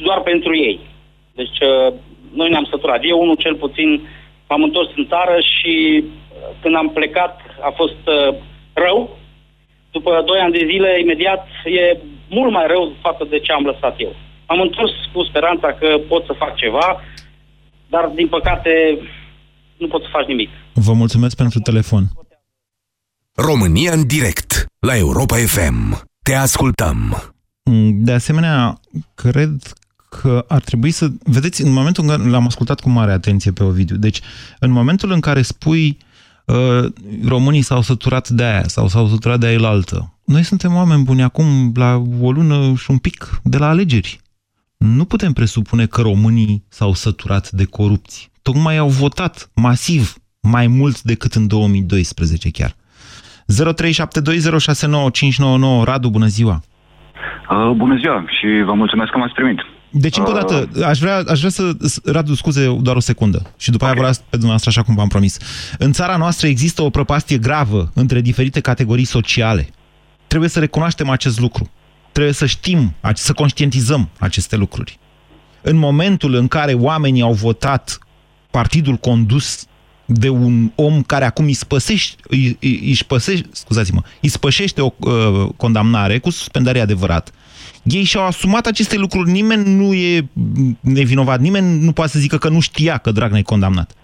[0.00, 0.80] doar pentru ei.
[1.34, 1.94] Deci uh,
[2.34, 3.00] noi ne-am săturat.
[3.02, 4.08] Eu, unul cel puțin,
[4.48, 6.08] m-am întors în țară și uh,
[6.62, 8.34] când am plecat a fost uh,
[8.72, 9.18] rău,
[9.90, 13.94] după 2 ani de zile, imediat, e mult mai rău față de ce am lăsat
[14.00, 14.14] eu.
[14.46, 17.00] Am întors cu speranța că pot să fac ceva,
[17.88, 18.98] dar, din păcate,
[19.76, 20.50] nu pot să faci nimic.
[20.72, 22.02] Vă mulțumesc pentru telefon.
[23.34, 26.02] România în direct la Europa FM.
[26.22, 26.98] Te ascultăm.
[27.92, 28.80] De asemenea,
[29.14, 29.50] cred
[30.20, 31.08] că ar trebui să...
[31.24, 34.20] Vedeți, în momentul în care l-am ascultat cu mare atenție pe Ovidiu, deci
[34.58, 35.98] în momentul în care spui
[36.44, 36.84] uh,
[37.28, 41.22] românii s-au săturat de aia sau s-au săturat de aia altă, noi suntem oameni buni
[41.22, 44.20] acum la o lună și un pic de la alegeri.
[44.76, 48.26] Nu putem presupune că românii s-au săturat de corupție.
[48.42, 52.74] Tocmai au votat masiv mai mult decât în 2012 chiar.
[55.82, 56.60] 0372069599 Radu, bună ziua!
[57.50, 59.58] Uh, bună ziua și vă mulțumesc că m-ați primit.
[59.92, 61.76] Deci, încă o dată, aș vrea, aș vrea să...
[62.04, 63.52] Radu, scuze, doar o secundă.
[63.56, 63.94] Și după okay.
[63.94, 65.36] aia vă las pe dumneavoastră așa cum v-am promis.
[65.78, 69.68] În țara noastră există o prăpastie gravă între diferite categorii sociale.
[70.26, 71.70] Trebuie să recunoaștem acest lucru.
[72.12, 74.98] Trebuie să știm, să conștientizăm aceste lucruri.
[75.62, 77.98] În momentul în care oamenii au votat
[78.50, 79.66] partidul condus
[80.04, 84.92] de un om care acum îi spăsește, îi, îi, îi spăsește, scuzați-mă, îi spășește o
[84.98, 87.32] uh, condamnare cu suspendare adevărat,
[87.82, 90.28] ei și-au asumat aceste lucruri, nimeni nu e
[90.80, 93.94] nevinovat, nimeni nu poate să zică că nu știa că Dragnea e condamnat.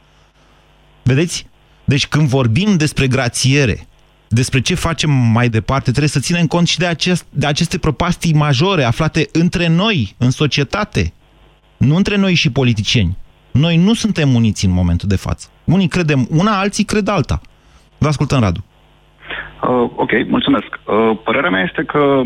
[1.02, 1.46] Vedeți?
[1.84, 3.86] Deci când vorbim despre grațiere,
[4.28, 8.32] despre ce facem mai departe, trebuie să ținem cont și de, acest, de aceste propastii
[8.32, 11.12] majore aflate între noi, în societate,
[11.76, 13.16] nu între noi și politicieni.
[13.50, 15.48] Noi nu suntem uniți în momentul de față.
[15.64, 17.40] Unii credem una, alții cred alta.
[17.98, 18.64] Vă ascultăm, Radu.
[19.62, 20.78] Uh, ok, mulțumesc.
[20.84, 22.20] Uh, părerea mea este că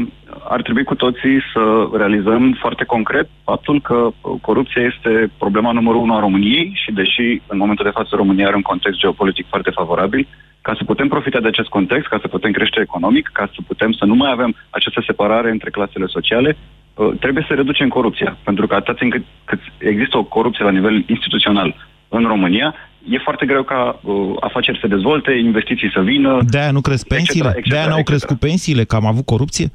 [0.48, 6.00] ar trebui cu toții să realizăm foarte concret faptul că uh, corupția este problema numărul
[6.00, 9.70] unu a României și deși în momentul de față România are un context geopolitic foarte
[9.70, 10.28] favorabil,
[10.60, 13.92] ca să putem profita de acest context, ca să putem crește economic, ca să putem
[13.92, 16.56] să nu mai avem această separare între clasele sociale,
[16.94, 18.36] uh, trebuie să reducem corupția.
[18.44, 21.74] Pentru că atât încât cât există o corupție la nivel instituțional
[22.08, 22.74] în România,
[23.08, 26.38] e foarte greu ca uh, afaceri să dezvolte, investiții să vină.
[26.48, 27.48] De-aia nu cresc pensiile?
[27.48, 28.08] etc., etc., De-aia n-au etc.
[28.08, 28.84] crescut pensiile?
[28.84, 29.70] Că am avut corupție?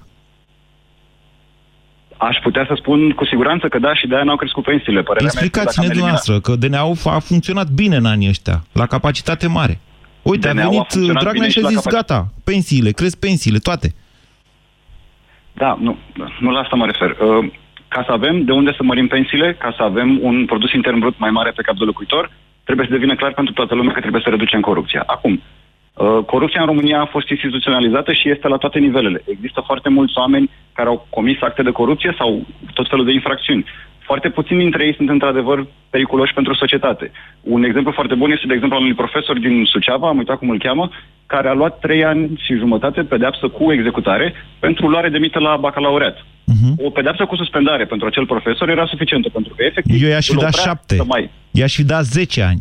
[2.18, 5.02] Aș putea să spun cu siguranță că da și de-aia n-au crescut pensiile.
[5.02, 8.06] Părerea mea este că Explicați-ne dacă am eliminat- dumneavoastră că DNA-ul a funcționat bine în
[8.06, 9.80] anii ăștia, la capacitate mare.
[10.22, 12.13] Uite, a DNA-ul a venit funcționat Dragnea bine și a și la zis, capacitate.
[12.13, 13.94] gata, pensiile, cresc pensiile, toate.
[15.54, 15.98] Da, nu,
[16.40, 17.10] nu la asta mă refer.
[17.10, 17.52] Uh,
[17.88, 21.20] ca să avem de unde să mărim pensiile, ca să avem un produs intern brut
[21.20, 22.32] mai mare pe cap de locuitor,
[22.67, 25.03] trebuie să devină clar pentru toată lumea că trebuie să reducem corupția.
[25.06, 29.21] Acum, uh, corupția în România a fost instituționalizată și este la toate nivelele.
[29.25, 33.65] Există foarte mulți oameni care au comis acte de corupție sau tot felul de infracțiuni.
[34.10, 37.12] Foarte puțini dintre ei sunt într-adevăr periculoși pentru societate.
[37.41, 40.50] Un exemplu foarte bun este, de exemplu, al unui profesor din Suceava, am uitat cum
[40.50, 40.86] îl cheamă,
[41.26, 45.58] care a luat trei ani și jumătate pedeapsă cu executare pentru luare de mită la
[45.65, 46.17] bacalaureat.
[46.17, 46.74] Uh-huh.
[46.86, 50.04] O pedeapsă cu suspendare pentru acel profesor era suficientă, pentru că efectiv...
[50.04, 50.96] Eu i-aș fi îl dat oprea șapte.
[50.96, 51.30] să Mai...
[51.52, 52.60] I-aș fi dat 10 ani.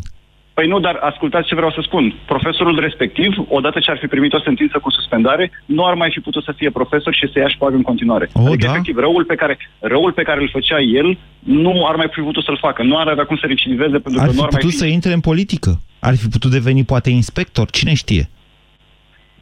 [0.58, 2.14] Păi nu, dar ascultați ce vreau să spun.
[2.26, 6.20] Profesorul respectiv, odată ce ar fi primit o sentință cu suspendare, nu ar mai fi
[6.20, 8.28] putut să fie profesor și să ia șpagă în continuare.
[8.32, 8.72] Oh, adică, da?
[8.72, 12.44] efectiv, răul pe, care, răul pe care îl făcea el nu ar mai fi putut
[12.44, 12.82] să-l facă.
[12.82, 14.82] Nu ar avea cum să recidiveze pentru Ar că fi nu ar mai putut fi...
[14.82, 15.80] să intre în politică.
[15.98, 17.70] Ar fi putut deveni poate inspector.
[17.70, 18.28] Cine știe?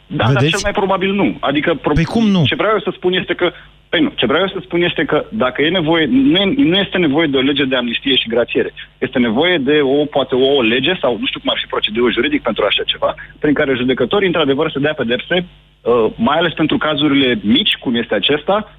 [0.06, 0.50] Da, dar Vedeți?
[0.50, 1.36] cel mai probabil nu.
[1.40, 1.92] Adică pro...
[1.92, 2.42] Păi cum nu?
[2.46, 3.52] Ce vreau eu să spun este că
[3.94, 6.76] Păi nu, ce vreau eu să spun este că dacă e nevoie, nu, e, nu
[6.76, 8.70] este nevoie de o lege de amnistie și grațiere.
[8.98, 12.12] Este nevoie de o, poate o, o lege sau nu știu cum ar fi procedeul
[12.12, 16.76] juridic pentru așa ceva, prin care judecătorii într-adevăr să dea pedepse, uh, mai ales pentru
[16.76, 18.78] cazurile mici, cum este acesta,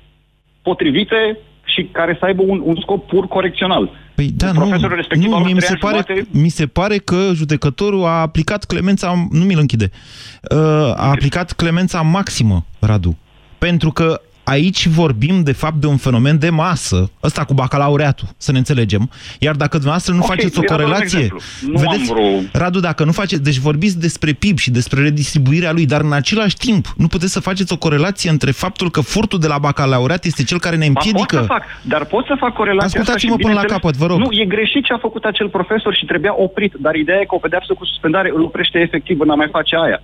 [0.62, 3.92] potrivite și care să aibă un, un scop pur corecțional.
[4.16, 6.40] Păi da, nu, Profesorul respectiv nu a luat mie mi, trei se ani pare, jumate-
[6.44, 10.58] mi se pare că judecătorul a aplicat clemența, nu mi-l închide, uh,
[10.96, 13.18] a aplicat clemența maximă, Radu.
[13.58, 18.52] Pentru că aici vorbim, de fapt, de un fenomen de masă, ăsta cu bacalaureatul, să
[18.52, 19.10] ne înțelegem.
[19.40, 21.20] Iar dacă dumneavoastră nu Ok, faceți o era doar un corelație...
[21.20, 21.40] exemplu.
[21.82, 23.44] Nu am vreo- Radu, dacă nu faceți...
[23.44, 27.40] Deci vorbiți despre PIB și despre redistribuirea lui, dar în același timp nu puteți să
[27.40, 30.92] faceți o corelație între faptul că furtul de la bacalaureat este cel care ne Ba,
[30.94, 31.36] pot împiedică...
[31.36, 34.06] să fac, dar pot să fac corelația asta Ascultați-mă și, până la bineînțeles, capăt, vă
[34.06, 34.20] rog.
[34.20, 37.36] Nu, e greșit ce a făcut acel profesor și trebuia oprit, dar ideea e că
[37.36, 40.02] o pedeapsă cu suspendare îl oprește efectiv în a mai face aia.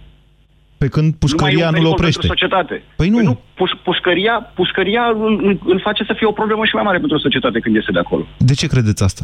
[0.83, 2.19] Pe când pușcăria nu, mai e un nu-l pericol oprește.
[2.19, 2.75] Pentru societate.
[2.99, 3.19] Păi nu.
[3.29, 6.99] nu puș, pușcăria, pușcăria îl, îl- îl face să fie o problemă și mai mare
[6.99, 8.23] pentru societate când iese de acolo.
[8.37, 9.23] De ce credeți asta?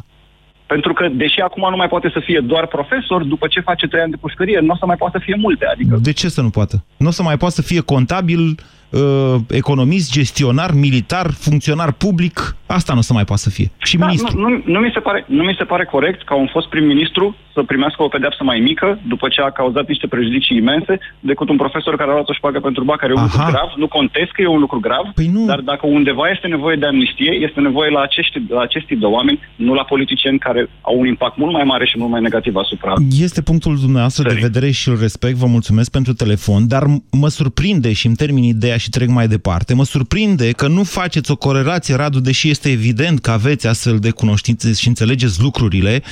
[0.73, 4.01] Pentru că, deși acum nu mai poate să fie doar profesor, după ce face trei
[4.01, 5.65] ani de pușcărie, nu o să mai poată să fie multe.
[5.65, 6.83] Adică De ce să nu poată?
[6.97, 8.55] Nu o să mai poată să fie contabil, uh,
[9.49, 12.55] economist, gestionar, militar, funcționar public?
[12.65, 13.71] Asta nu o să mai poată să fie.
[13.77, 14.39] Și Da, ministru.
[14.39, 17.35] nu, nu, nu, mi se pare, nu mi se pare corect ca un fost prim-ministru
[17.53, 21.57] să primească o pedeapsă mai mică după ce a cauzat niște prejudicii imense decât un
[21.57, 23.31] profesor care a luat o șpagă pentru bani, care e un Aha.
[23.37, 23.69] lucru grav.
[23.77, 25.45] Nu contest că e un lucru grav, păi nu.
[25.45, 29.39] dar dacă undeva este nevoie de amnistie, este nevoie la acești, la acești de oameni,
[29.55, 32.93] nu la politicieni care au un impact mult mai mare și mult mai negativ asupra.
[33.19, 37.27] Este punctul dumneavoastră de vedere și îl respect, vă mulțumesc pentru telefon, dar m- mă
[37.27, 38.43] surprinde și îmi termin
[38.77, 42.69] ideea și trec mai departe, mă surprinde că nu faceți o corelație, Radu, deși este
[42.69, 46.03] evident că aveți astfel de cunoștințe și înțelegeți lucrurile,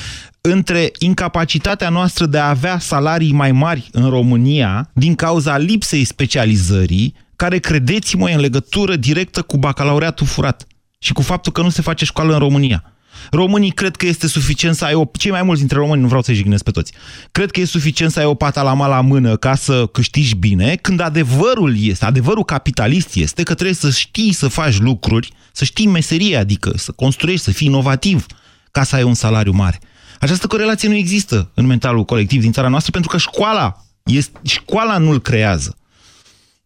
[0.41, 7.13] între incapacitatea noastră de a avea salarii mai mari în România din cauza lipsei specializării,
[7.35, 10.67] care, credeți-mă, e în legătură directă cu bacalaureatul furat
[10.99, 12.83] și cu faptul că nu se face școală în România.
[13.31, 15.03] Românii cred că este suficient să ai o...
[15.17, 16.93] Cei mai mulți dintre români, nu vreau să-i jignesc pe toți,
[17.31, 20.99] cred că e suficient să ai o patalama la mână ca să câștigi bine, când
[20.99, 26.37] adevărul este, adevărul capitalist este că trebuie să știi să faci lucruri, să știi meserie,
[26.37, 28.25] adică să construiești, să fii inovativ,
[28.71, 29.79] ca să ai un salariu mare.
[30.19, 34.97] Această corelație nu există în mentalul colectiv din țara noastră pentru că școala, este, școala
[34.97, 35.77] nu-l creează.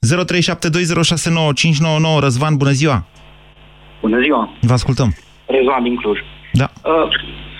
[0.06, 0.10] 0372069599
[2.20, 3.08] Răzvan, bună ziua!
[4.02, 5.16] Bună ziua, Vă ascultăm.
[5.48, 6.18] Rezvan din Cluj.
[6.52, 6.72] Da.
[6.84, 7.08] Uh,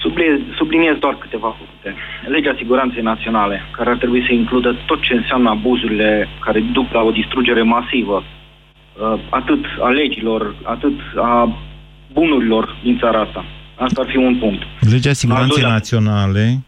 [0.02, 1.96] subliniez, subliniez doar câteva puncte.
[2.28, 7.02] Legea Siguranței Naționale, care ar trebui să includă tot ce înseamnă abuzurile care duc la
[7.02, 11.58] o distrugere masivă, uh, atât a legilor, atât a
[12.14, 13.46] bunurilor din țara asta.
[13.76, 14.62] Asta ar fi un punct.
[14.80, 16.64] Legea Siguranței doilea- Naționale,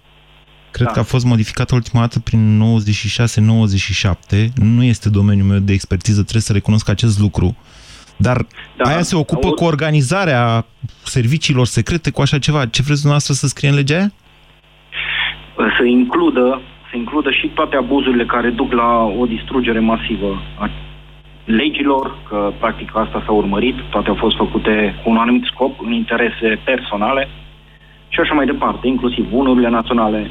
[0.71, 0.93] cred Da.
[0.93, 4.49] că a fost modificată ultima dată prin 96-97.
[4.55, 7.57] Nu este domeniul meu de expertiză, trebuie să recunosc acest lucru.
[8.21, 8.37] Dar
[8.77, 10.65] da, aia se ocupă au- cu organizarea
[11.03, 12.65] serviciilor secrete, cu așa ceva.
[12.65, 14.11] Ce vreți dumneavoastră să scrie în legea aia?
[15.57, 20.69] Uh, Să includă, să includă și toate abuzurile care duc la o distrugere masivă a
[21.45, 25.91] legilor, că practic asta s-a urmărit, toate au fost făcute cu un anumit scop, în
[25.91, 27.29] interese personale
[28.07, 30.29] și așa mai departe, inclusiv bunurile naționale.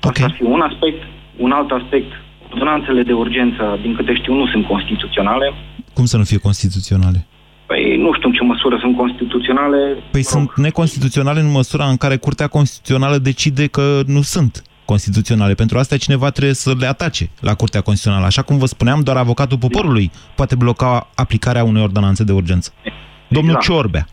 [0.00, 1.02] Asta ar fi un aspect.
[1.36, 2.12] Un alt aspect,
[2.52, 5.52] ordonanțele de urgență, din câte știu, nu sunt constituționale.
[5.98, 7.26] Cum să nu fie constituționale?
[7.66, 9.78] Păi nu știu în ce măsură sunt constituționale.
[10.10, 15.54] Păi sunt neconstituționale în măsura în care Curtea Constituțională decide că nu sunt constituționale.
[15.54, 18.26] Pentru asta cineva trebuie să le atace la Curtea Constituțională.
[18.26, 22.72] Așa cum vă spuneam, doar avocatul poporului poate bloca aplicarea unei ordonanțe de urgență.
[23.28, 23.58] Domnul Da.
[23.58, 24.06] Ciorbea.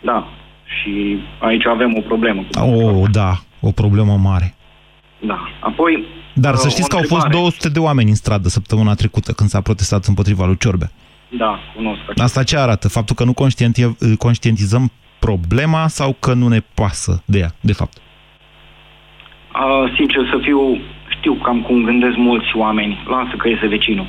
[0.00, 0.28] Da.
[0.64, 2.44] Și aici avem o problemă.
[2.54, 4.54] O, da, o problemă mare.
[5.26, 5.48] Da.
[5.60, 6.20] Apoi...
[6.32, 7.40] Dar uh, să știți o că au fost întrebare.
[7.42, 10.90] 200 de oameni în stradă săptămâna trecută când s-a protestat împotriva lui Ciorbea.
[11.38, 12.00] Da, cunosc.
[12.16, 12.88] Asta ce arată?
[12.88, 17.96] Faptul că nu conștienti- conștientizăm problema sau că nu ne pasă de ea, de fapt?
[19.54, 20.80] Uh, sincer să fiu,
[21.18, 23.02] știu cam cum gândesc mulți oameni.
[23.08, 24.06] Lasă că iese vecinul.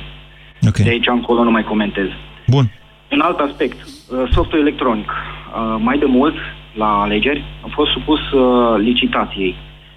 [0.68, 0.84] Okay.
[0.84, 2.06] De aici încolo nu mai comentez.
[2.46, 2.70] Bun.
[3.10, 5.08] Un alt aspect, uh, softul electronic.
[5.10, 6.34] uh, mai de mult,
[6.72, 9.54] la alegeri, a fost supus uh, licitației.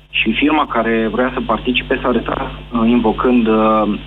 [0.09, 3.99] Și firma care vrea să participe s-a retras uh, invocând uh,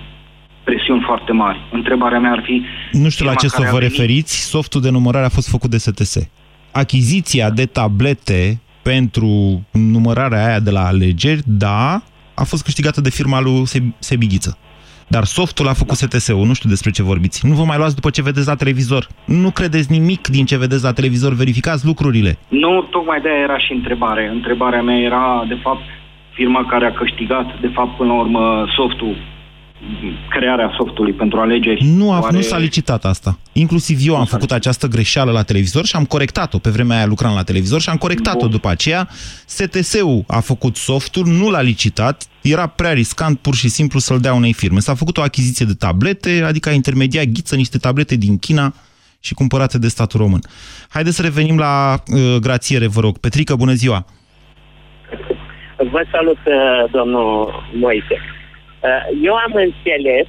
[0.63, 1.59] presiuni foarte mari.
[1.71, 2.61] Întrebarea mea ar fi...
[2.91, 5.29] Nu știu la firma ce care să a vă venit- referiți, softul de numărare a
[5.29, 6.17] fost făcut de STS.
[6.71, 12.01] Achiziția de tablete pentru numărarea aia de la alegeri, da,
[12.33, 14.57] a fost câștigată de firma lui Se- Sebighiță.
[15.15, 17.45] Dar softul a făcut STS-ul, nu știu despre ce vorbiți.
[17.47, 19.07] Nu vă mai luați după ce vedeți la televizor.
[19.25, 22.37] Nu credeți nimic din ce vedeți la televizor, verificați lucrurile.
[22.47, 24.23] Nu, tocmai de-aia era și întrebare.
[24.37, 25.85] Întrebarea mea era, de fapt,
[26.37, 29.15] firma care a câștigat, de fapt, până la urmă, softul,
[30.29, 31.83] crearea softului pentru alegeri.
[31.83, 33.37] Nu, a, Oare- nu s-a licitat asta.
[33.51, 36.57] Inclusiv eu am făcut această greșeală la televizor și am corectat-o.
[36.57, 39.07] Pe vremea aia lucram la televizor și am corectat-o după aceea.
[39.45, 42.23] STS-ul a făcut softul, nu l-a licitat.
[42.41, 44.79] Era prea riscant pur și simplu să-l dea unei firme.
[44.79, 48.73] S-a făcut o achiziție de tablete, adică a intermediat ghiță niște tablete din China
[49.19, 50.39] și cumpărate de statul român.
[50.89, 53.17] Haideți să revenim la uh, grațiere, vă rog.
[53.17, 54.05] Petrică, bună ziua!
[55.91, 58.40] Vă salut, uh, domnul Moise.
[58.81, 60.27] Uh, Eu am înțeles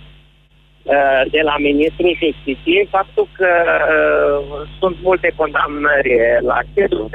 [0.83, 6.11] uh, de la Ministrul Justiției faptul că uh, sunt multe condamnări
[6.41, 7.11] la cedul.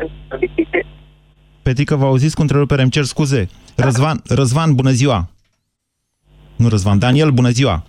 [1.64, 3.50] Petrică, vă auziți cu întrerupere, îmi cer scuze.
[3.76, 5.20] Răzvan, Răzvan, bună ziua!
[6.56, 7.84] Nu Răzvan, Daniel, bună ziua!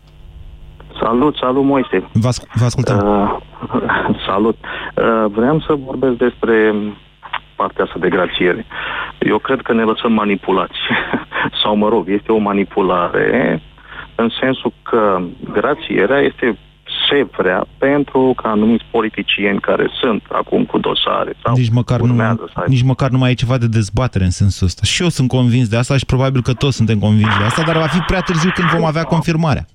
[1.01, 2.09] Salut, salut Moise.
[2.13, 2.97] Vă, asc- vă ascultăm.
[2.97, 3.37] Uh,
[4.29, 4.57] salut.
[4.57, 6.75] Uh, vreau să vorbesc despre
[7.57, 8.67] partea asta de grațiere.
[9.19, 10.79] Eu cred că ne lăsăm manipulați.
[11.63, 13.63] Sau, mă rog, este o manipulare
[14.15, 15.21] în sensul că
[15.53, 16.59] grațierea este
[17.11, 22.05] se vrea pentru că anumiți politicieni care sunt acum cu dosare sau Nici măcar, nu,
[22.05, 24.83] urmează să aibă nici măcar nu mai e ceva de dezbatere în sensul ăsta.
[24.85, 27.77] Și eu sunt convins de asta și probabil că toți suntem convinși de asta, dar
[27.77, 29.67] va fi prea târziu când vom avea confirmarea.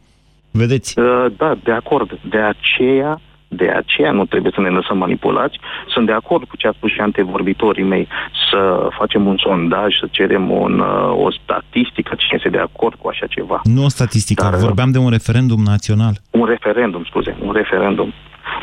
[0.51, 0.99] Vedeți?
[0.99, 2.19] Uh, Da, de acord.
[2.29, 3.21] De aceea,
[3.55, 5.57] de aceea nu trebuie să ne lăsăm manipulați.
[5.87, 8.07] Sunt de acord cu ce a spus și antevorbitorii mei
[8.51, 13.07] să facem un sondaj, să cerem un, uh, o statistică, cine este de acord cu
[13.07, 13.61] așa ceva.
[13.63, 16.13] Nu o statistică, Dar- vorbeam de un referendum național.
[16.31, 18.13] Un referendum, scuze, un referendum.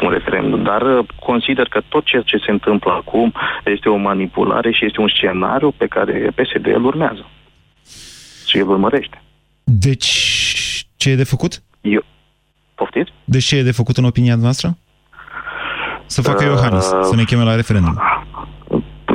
[0.03, 0.63] Un referendum.
[0.63, 3.33] Dar uh, consider că tot ceea ce se întâmplă acum
[3.65, 7.27] este o manipulare și este un scenariu pe care PSD îl urmează.
[8.47, 9.23] Și îl urmărește.
[9.65, 10.09] Deci,
[10.97, 11.63] ce e de făcut?
[11.81, 12.03] Eu.
[12.81, 13.11] Poftiți?
[13.25, 14.69] Deci ce e de făcut în opinia noastră?
[16.07, 17.95] Să facă Iohannis, să ne cheme la referendum.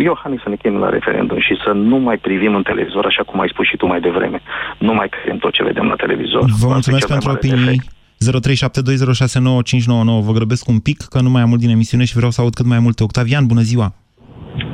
[0.07, 3.39] Iohannis să ne cheme la referendum și să nu mai privim în televizor, așa cum
[3.39, 4.41] ai spus și tu mai devreme.
[4.79, 6.39] Nu mai credem tot ce vedem la televizor.
[6.41, 7.65] Vă Asta e mulțumesc cel mai pentru mare opinii.
[7.65, 7.93] defect.
[10.21, 10.25] 0372069599.
[10.27, 12.53] Vă grăbesc un pic, că nu mai am mult din emisiune și vreau să aud
[12.53, 13.03] cât mai multe.
[13.03, 13.93] Octavian, bună ziua!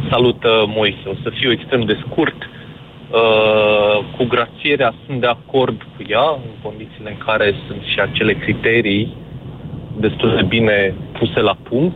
[0.09, 1.03] Salut, uh, Moise.
[1.05, 2.39] O să fiu extrem de scurt.
[2.41, 2.60] Uh,
[4.17, 9.13] cu grațierea sunt de acord cu ea, în condițiile în care sunt și acele criterii
[9.99, 11.95] destul de bine puse la punct.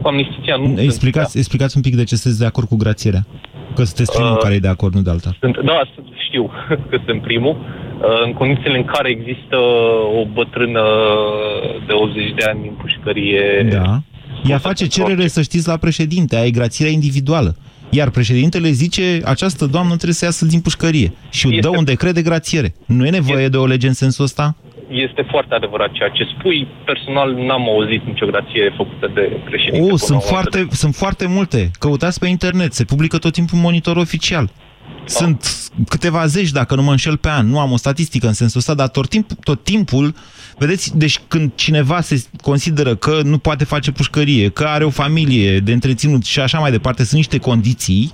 [0.00, 3.26] Cu amnistia nu sunt Explicați, explicați un pic de ce sunteți de acord cu grațierea.
[3.74, 5.30] Că sunteți primul Uh, care e de acord, nu de alta.
[5.40, 6.50] Sunt, da, sunt- știu
[6.90, 7.56] că sunt primul.
[7.56, 9.56] Uh, În condițiile în care există
[10.20, 10.82] o bătrână
[11.86, 13.68] de 80 de ani în pușcărie.
[13.72, 14.00] Da.
[14.48, 17.56] Ea face cerere, să știți, la președinte, ai grațierea individuală.
[17.96, 21.12] Iar președintele zice, această doamnă trebuie să iasă din pușcărie.
[21.30, 22.74] Și îți dă un decret de grațiere.
[22.86, 24.56] Nu e nevoie de o lege în sensul ăsta?
[24.88, 26.68] Este foarte adevărat ceea ce spui.
[26.84, 29.92] Personal n-am auzit nicio grație făcută de președinte.
[29.92, 30.30] O, sunt până la urmă.
[30.30, 31.70] foarte, sunt foarte multe.
[31.78, 34.50] Căutați pe internet, se publică tot timpul monitor oficial.
[35.04, 37.46] Sunt câteva zeci, dacă nu mă înșel, pe an.
[37.48, 40.14] Nu am o statistică în sensul ăsta, dar tot, timp, tot timpul,
[40.58, 45.58] vedeți, deci când cineva se consideră că nu poate face pușcărie, că are o familie
[45.58, 48.12] de întreținut și așa mai departe, sunt niște condiții,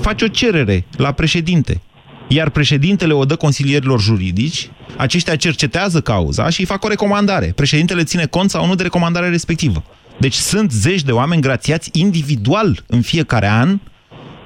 [0.00, 1.80] face o cerere la președinte.
[2.28, 7.52] Iar președintele o dă consilierilor juridici, aceștia cercetează cauza și îi fac o recomandare.
[7.56, 9.84] Președintele ține cont sau nu de recomandarea respectivă.
[10.18, 13.78] Deci sunt zeci de oameni grațiați individual în fiecare an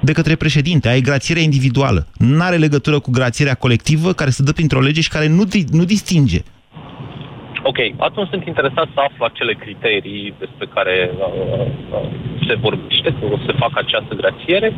[0.01, 0.89] de către președinte.
[0.89, 2.07] Ai grațierea individuală.
[2.17, 5.69] Nu are legătură cu grațierea colectivă care se dă printr-o lege și care nu, di-
[5.71, 6.43] nu distinge.
[7.63, 12.07] Ok, atunci sunt interesat să aflu acele criterii despre care uh, uh,
[12.47, 14.69] se vorbește, că o să fac această grațiere.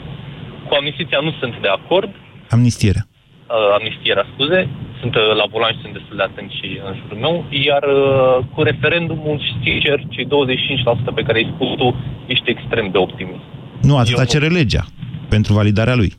[0.67, 2.09] Cu amnistia nu sunt de acord,
[2.49, 3.03] Amnistierea.
[3.07, 4.59] uh, amnistierea, scuze,
[4.99, 7.35] sunt uh, la volan și sunt destul de atent și în jurul meu,
[7.67, 11.87] iar uh, cu referendumul, sincer, cei 25% pe care ai spus tu,
[12.33, 13.45] ești extrem de optimist.
[13.81, 14.83] Nu, atâta cere legea
[15.29, 16.11] pentru validarea lui.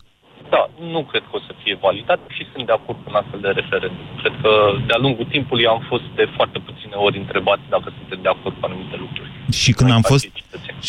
[0.54, 0.62] Da,
[0.94, 3.50] nu cred că o să fie validat și sunt de acord cu un astfel de
[3.60, 4.06] referendum.
[4.20, 4.52] Cred că
[4.86, 8.64] de-a lungul timpului am fost de foarte puține ori întrebați dacă suntem de acord cu
[8.68, 9.30] anumite lucruri.
[9.62, 10.26] Și când am fost,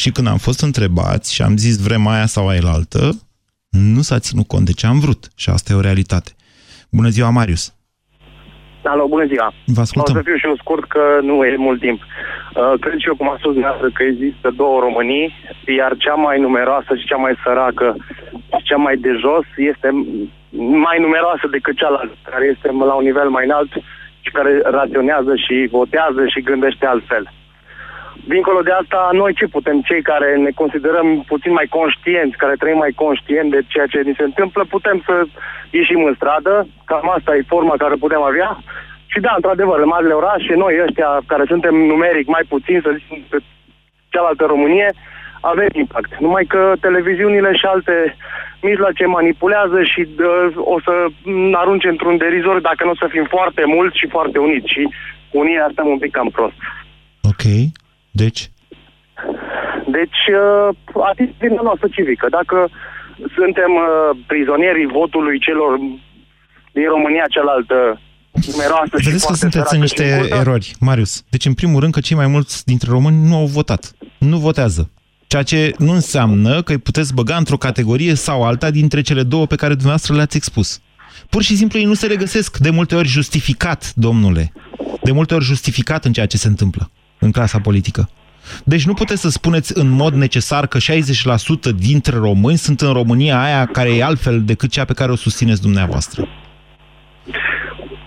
[0.02, 3.04] și când am fost întrebați și am zis vrem aia sau aia altă,
[3.70, 5.22] nu s-a ținut cont de ce am vrut.
[5.36, 6.32] Și asta e o realitate.
[6.92, 7.75] Bună ziua, Marius!
[8.86, 9.48] Alo, bună ziua.
[9.66, 10.16] Vă O ascultăm.
[10.16, 12.00] să fiu și eu scurt că nu e mult timp.
[12.02, 15.28] Uh, cred și eu, cum a spus dumneavoastră, că există două Românii,
[15.80, 17.96] iar cea mai numeroasă și cea mai săracă
[18.58, 19.90] și cea mai de jos este
[20.88, 23.72] mai numeroasă decât cealaltă, care este la un nivel mai înalt
[24.26, 27.24] și care raționează și votează și gândește altfel.
[28.34, 32.78] Dincolo de asta, noi ce putem, cei care ne considerăm puțin mai conștienți, care trăim
[32.78, 35.16] mai conștient de ceea ce ni se întâmplă, putem să
[35.70, 38.50] ieșim în stradă, cam asta e forma care putem avea.
[39.06, 43.18] Și da, într-adevăr, în marile orașe, noi ăștia care suntem numeric mai puțin, să zicem,
[43.30, 43.38] pe
[44.10, 44.90] cealaltă Românie,
[45.52, 46.12] avem impact.
[46.20, 48.16] Numai că televiziunile și alte
[48.62, 50.94] mijloace manipulează și dă, o să
[51.52, 54.72] ne arunce într-un derizor dacă nu o să fim foarte mulți și foarte uniți.
[54.74, 54.84] Și
[55.32, 56.58] unirea stăm un pic cam prost.
[57.32, 57.44] Ok.
[58.22, 58.42] Deci?
[59.98, 60.70] Deci, uh,
[61.12, 62.28] atitudinea noastră civică.
[62.40, 62.58] Dacă
[63.38, 65.72] suntem uh, prizonierii votului celor
[66.78, 67.78] din România cealaltă
[68.52, 71.14] numeroasă și Vedeți că foarte sunteți în săracă niște și încurcă, erori, Marius.
[71.30, 73.84] Deci, în primul rând, că cei mai mulți dintre români nu au votat.
[74.18, 74.82] Nu votează.
[75.28, 79.46] Ceea ce nu înseamnă că îi puteți băga într-o categorie sau alta dintre cele două
[79.46, 80.80] pe care dumneavoastră le-ați expus.
[81.30, 84.52] Pur și simplu ei nu se regăsesc de multe ori justificat, domnule.
[85.04, 86.90] De multe ori justificat în ceea ce se întâmplă
[87.20, 88.10] în clasa politică.
[88.64, 90.82] Deci nu puteți să spuneți în mod necesar că 60%
[91.90, 95.62] dintre români sunt în România aia care e altfel decât cea pe care o susțineți
[95.62, 96.28] dumneavoastră.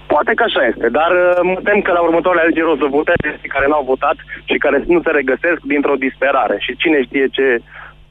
[0.06, 3.28] Poate că așa este, dar uh, mă tem că la următoarele alegeri o să voteze
[3.40, 4.16] cei care n-au votat
[4.48, 6.56] și care nu se regăsesc dintr-o disperare.
[6.64, 7.46] Și cine știe ce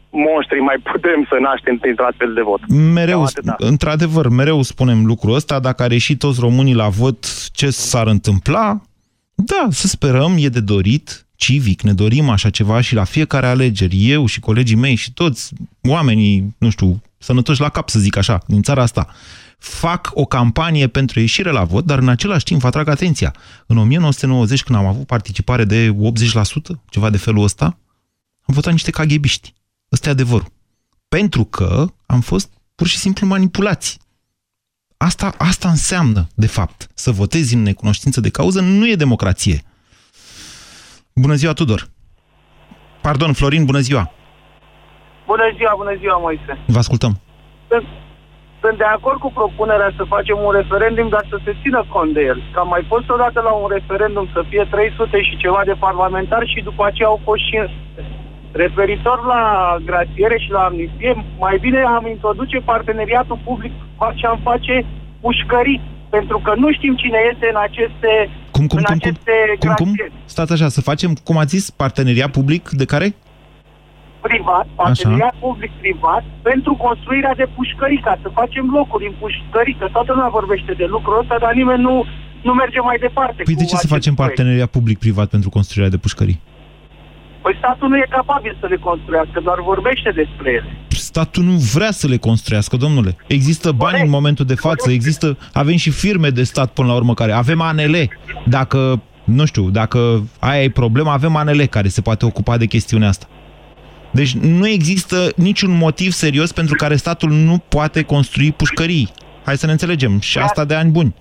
[0.10, 2.62] monștri mai putem să naștem printr astfel de vot.
[3.00, 3.26] Mereu,
[3.58, 7.20] într-adevăr, mereu spunem lucrul ăsta, dacă ar ieși toți românii la vot,
[7.60, 8.66] ce s-ar întâmpla?
[9.44, 14.10] Da, să sperăm, e de dorit, civic, ne dorim așa ceva și la fiecare alegeri,
[14.10, 15.54] eu și colegii mei și toți
[15.88, 19.08] oamenii, nu știu, sănătoși la cap, să zic așa, din țara asta,
[19.58, 23.36] fac o campanie pentru ieșire la vot, dar în același timp vă atrag atenția.
[23.66, 25.96] În 1990, când am avut participare de 80%,
[26.90, 27.66] ceva de felul ăsta,
[28.42, 29.54] am votat niște caghebiști.
[29.92, 30.52] Ăsta e adevărul.
[31.08, 34.00] Pentru că am fost pur și simplu manipulați.
[34.98, 39.58] Asta, asta înseamnă, de fapt, să votezi în necunoștință de cauză nu e democrație.
[41.16, 41.82] Bună ziua, Tudor!
[43.02, 44.12] Pardon, Florin, bună ziua!
[45.26, 46.54] Bună ziua, bună ziua, Moise.
[46.68, 47.14] Vă ascultăm.
[47.70, 47.86] Sunt,
[48.62, 52.22] sunt de acord cu propunerea să facem un referendum, dar să se țină cont de
[52.22, 52.40] el.
[52.54, 56.52] Că am mai fost odată la un referendum să fie 300 și ceva de parlamentari
[56.54, 57.87] și după aceea au fost 500.
[58.52, 59.42] Referitor la
[59.86, 63.72] grațiere și la amnistie, mai bine am introduce parteneriatul public
[64.16, 64.86] și am face
[65.22, 68.12] pușcării, pentru că nu știm cine este în aceste,
[68.52, 69.10] Cum, cum, în cum, cum?
[69.10, 69.86] aceste Cum, cum?
[69.86, 70.12] grațieri.
[70.26, 73.16] Stați așa, să facem, cum ați zis, parteneriat public de care?
[74.22, 80.12] privat, parteneriat public-privat, pentru construirea de pușcării, ca să facem locuri în pușcării, că toată
[80.14, 82.06] lumea vorbește de lucrul ăsta, dar nimeni nu,
[82.44, 83.44] nu merge mai departe.
[83.44, 84.36] Păi de cu ce să acest facem proiect.
[84.36, 86.40] parteneriat public-privat pentru construirea de pușcării?
[87.48, 90.78] Păi statul nu e capabil să le construiască, doar vorbește despre ele.
[90.88, 93.16] Statul nu vrea să le construiască, domnule.
[93.28, 97.14] Există bani în momentul de față, există, avem și firme de stat până la urmă
[97.14, 98.10] care, avem ANL.
[98.46, 103.08] Dacă, nu știu, dacă aia e problema, avem ANL care se poate ocupa de chestiunea
[103.08, 103.28] asta.
[104.12, 109.12] Deci nu există niciun motiv serios pentru care statul nu poate construi pușcării.
[109.46, 110.20] Hai să ne înțelegem.
[110.20, 111.14] Și asta de ani buni.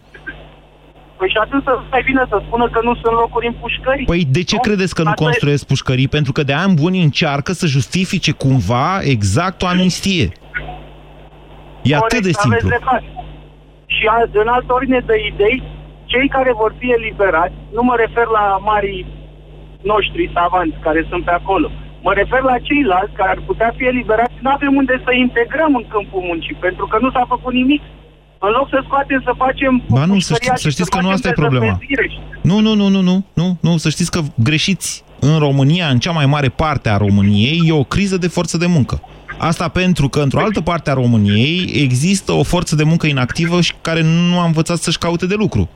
[1.18, 4.04] Păi și atunci să mai bine să spună că nu sunt locuri în pușcării.
[4.04, 6.08] Păi de ce credeți că nu Asta e- construiesc pușcării?
[6.08, 10.28] Pentru că de ani buni încearcă să justifice cumva exact o amnistie.
[11.82, 12.58] E atât de Corect, simplu.
[12.58, 13.04] aveți dreptate.
[13.86, 15.62] Și al- în altă ordine de idei,
[16.04, 19.06] cei care vor fi eliberați, nu mă refer la marii
[19.82, 21.68] noștri savanți care sunt pe acolo,
[22.02, 25.84] mă refer la ceilalți care ar putea fi eliberați, nu avem unde să integrăm în
[25.88, 27.82] câmpul muncii, pentru că nu s-a făcut nimic.
[28.46, 30.96] În loc să scoatem să facem Ba nu, să, pușcăria ști, să și știți că
[30.96, 31.64] nu facem asta e problema.
[31.64, 32.18] dezăpezire și-
[32.50, 35.04] Nu, nu, nu, nu, nu, nu, nu, să știți că greșiți.
[35.20, 38.66] În România, în cea mai mare parte a României, e o criză de forță de
[38.66, 39.00] muncă.
[39.38, 43.72] Asta pentru că într-o altă parte a României există o forță de muncă inactivă și
[43.80, 45.68] care nu a învățat să-și caute de lucru.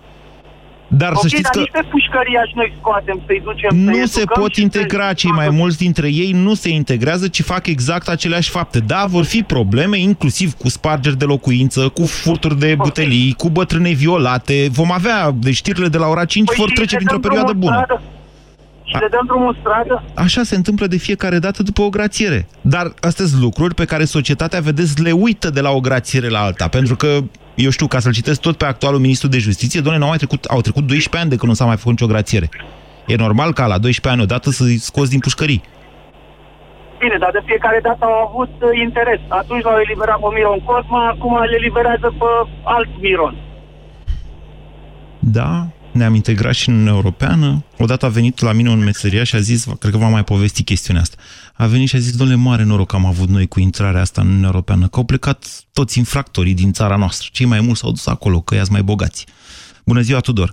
[0.96, 3.98] Dar ok, să știți dar că nici pe pușcăria și noi scoatem să-i ducem să
[3.98, 7.42] nu se educăm pot și integra cei mai mulți dintre ei, nu se integrează, ci
[7.42, 8.78] fac exact aceleași fapte.
[8.80, 13.90] Da, vor fi probleme, inclusiv cu spargeri de locuință, cu furturi de butelii, cu bătrâne
[13.90, 14.68] violate.
[14.70, 17.30] Vom avea, de știrile de la ora 5 Păi vor și trece le printr-o dăm
[17.30, 17.84] perioadă drumul în bună.
[17.84, 18.02] stradă?
[18.84, 20.02] Și le dăm drumul în stradă?
[20.14, 22.46] Așa se întâmplă de fiecare dată după o grațiere.
[22.60, 26.40] Dar astea sunt lucruri pe care societatea, vedeți, le uită de la o grațiere la
[26.40, 26.68] alta.
[26.68, 27.18] Pentru că,
[27.64, 30.22] eu știu, ca să-l citesc tot pe actualul ministru de justiție, doamne, nu au mai
[30.22, 32.48] trecut, au trecut 12 ani de când nu s-a mai făcut nicio grațiere.
[33.06, 35.62] E normal ca la 12 ani odată să-i scoți din pușcării.
[36.98, 39.20] Bine, dar de fiecare dată au avut uh, interes.
[39.28, 42.30] Atunci l-au eliberat pe Miron Cosma, acum le eliberează pe
[42.62, 43.34] alt Miron.
[45.18, 45.66] Da,
[46.00, 47.64] ne-am integrat și în Uniunea Europeană.
[47.78, 50.64] Odată a venit la mine un meseria și a zis, cred că v-am mai povestit
[50.64, 51.16] chestiunea asta,
[51.54, 54.26] a venit și a zis, domnule, mare noroc am avut noi cu intrarea asta în
[54.26, 55.38] Uniunea Europeană, că au plecat
[55.78, 57.28] toți infractorii din țara noastră.
[57.32, 59.26] Cei mai mulți s-au dus acolo, că i mai bogați.
[59.86, 60.50] Bună ziua, Tudor!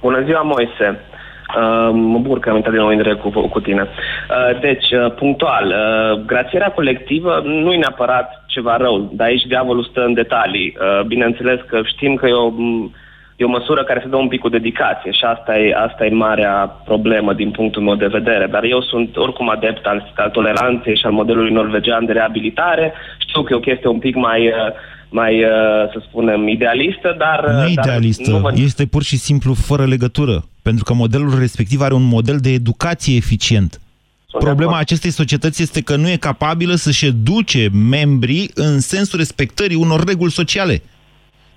[0.00, 0.88] Bună ziua, Moise!
[1.60, 3.82] Uh, mă bucur că am intrat din nou în direct cu, cu tine.
[3.82, 9.88] Uh, deci, uh, punctual, uh, grațierea colectivă nu e neapărat ceva rău, dar aici diavolul
[9.90, 10.76] stă în detalii.
[10.76, 12.52] Uh, bineînțeles că știm că e o,
[13.36, 16.10] e o măsură care se dă un pic cu dedicație și asta e, asta e
[16.10, 18.46] marea problemă din punctul meu de vedere.
[18.46, 22.92] Dar eu sunt oricum adept al, al toleranței și al modelului norvegian de reabilitare.
[23.18, 24.46] Știu că e o chestie un pic mai...
[24.46, 24.54] Uh,
[25.08, 25.50] mai, uh,
[25.92, 27.44] să spunem, idealistă, dar...
[27.46, 28.52] Nu dar idealistă, nu vă...
[28.54, 33.16] este pur și simplu fără legătură, pentru că modelul respectiv are un model de educație
[33.16, 33.80] eficient.
[34.38, 40.04] Problema acestei societăți este că nu e capabilă să-și educe membrii în sensul respectării unor
[40.04, 40.82] reguli sociale.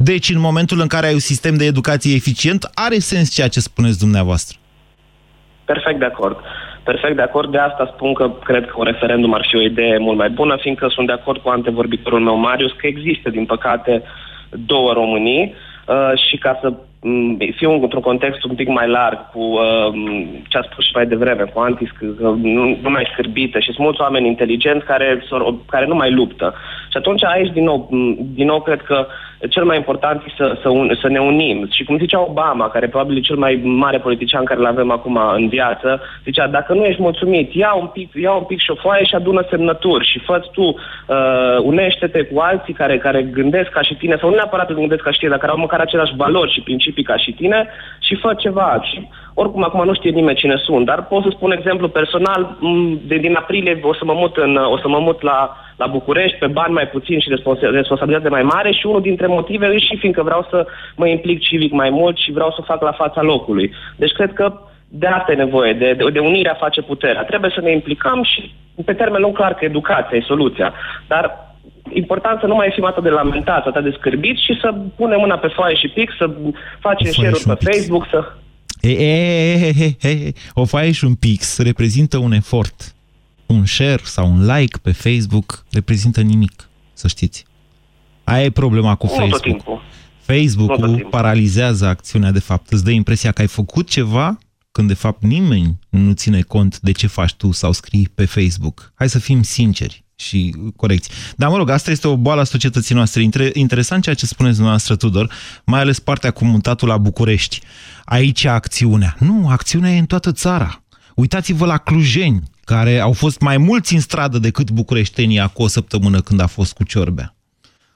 [0.01, 3.59] Deci, în momentul în care ai un sistem de educație eficient, are sens ceea ce
[3.59, 4.57] spuneți dumneavoastră.
[5.65, 6.37] Perfect de acord.
[6.83, 9.97] Perfect de acord, de asta spun că cred că un referendum ar fi o idee
[9.97, 14.03] mult mai bună, fiindcă sunt de acord cu antevorbitorul meu, Marius, că există, din păcate,
[14.49, 15.53] două Românii
[15.87, 16.88] uh, și ca să Mm,
[17.55, 19.93] fiu într-un context un pic mai larg cu uh,
[20.47, 23.71] ce a spus și mai devreme, cu antis, că, că nu, nu mai scârbită și
[23.71, 25.23] sunt mulți oameni inteligenți care,
[25.67, 26.53] care nu mai luptă.
[26.91, 27.89] Și atunci aici, din nou,
[28.33, 29.07] din nou cred că
[29.49, 31.67] cel mai important e să, să, un, să ne unim.
[31.71, 35.19] Și cum zicea Obama, care probabil e cel mai mare politician care îl avem acum
[35.35, 38.75] în viață, zicea, dacă nu ești mulțumit, ia un pic, ia un pic și o
[38.75, 40.75] foaie și adună semnături și fă tu, uh,
[41.61, 45.17] unește-te cu alții care, care gândesc ca și tine, sau nu neapărat gândesc ca și
[45.17, 47.67] tine, dar care au măcar aceleași valori și principii principii ca și tine
[47.99, 48.79] și fă ceva.
[48.83, 52.57] Și oricum acum nu știe nimeni cine sunt, dar pot să spun exemplu personal,
[53.07, 56.37] de, din aprilie o să mă mut, în, o să mă mut la, la București
[56.37, 57.29] pe bani mai puțin și
[57.61, 60.65] responsabilitate mai mare și unul dintre motive e și fiindcă vreau să
[60.95, 63.71] mă implic civic mai mult și vreau să fac la fața locului.
[63.95, 64.53] Deci cred că
[64.91, 67.23] de asta e nevoie, de, de, de unirea face puterea.
[67.23, 68.51] Trebuie să ne implicăm și
[68.85, 70.73] pe termen lung clar că educația e soluția.
[71.07, 71.48] Dar
[71.93, 75.37] important să nu mai fim atât de lamentați, atât de scârbiți și să punem mâna
[75.37, 76.29] pe foaie și pic, să
[76.79, 77.75] facem share-uri pe pix.
[77.75, 78.33] Facebook, să...
[78.81, 82.95] E, e, e, e, e, o foaie și un pix reprezintă un efort.
[83.45, 87.45] Un share sau un like pe Facebook reprezintă nimic, să știți.
[88.23, 89.81] Aia e problema cu nu Facebook.
[90.19, 92.71] Facebook-ul paralizează acțiunea de fapt.
[92.71, 94.37] Îți dă impresia că ai făcut ceva
[94.71, 98.91] când de fapt nimeni nu ține cont de ce faci tu sau scrii pe Facebook.
[98.95, 101.09] Hai să fim sinceri și corecți.
[101.35, 103.29] Dar mă rog, asta este o boală a societății noastre.
[103.53, 105.31] Interesant ceea ce spuneți dumneavoastră, Tudor,
[105.65, 107.61] mai ales partea cu mutatul la București.
[108.05, 109.15] Aici acțiunea.
[109.19, 110.83] Nu, acțiunea e în toată țara.
[111.15, 116.21] Uitați-vă la clujeni, care au fost mai mulți în stradă decât bucureștenii acum o săptămână
[116.21, 117.35] când a fost cu ciorbea.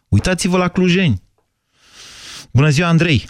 [0.07, 1.21] Uitați-vă la clujeni.
[2.51, 3.26] Bună ziua, Andrei!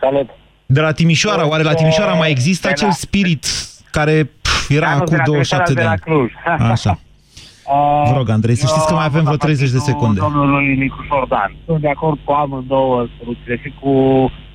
[0.00, 0.41] Salut!
[0.72, 3.46] De la Timișoara, oare la Timișoara mai există acel spirit
[3.90, 6.00] care pf, era acum 27 de ani?
[6.74, 6.98] Așa.
[8.08, 10.20] Vă rog, Andrei, să știți că mai avem vreo 30 de secunde.
[10.20, 11.56] Domnului Nicu Șordan.
[11.66, 13.92] Sunt de acord cu amândouă soluțiile și cu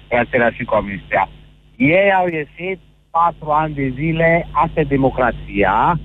[0.07, 1.30] reacția și cu amnistia.
[1.76, 5.99] Ei au ieșit patru ani de zile, asta e democrația,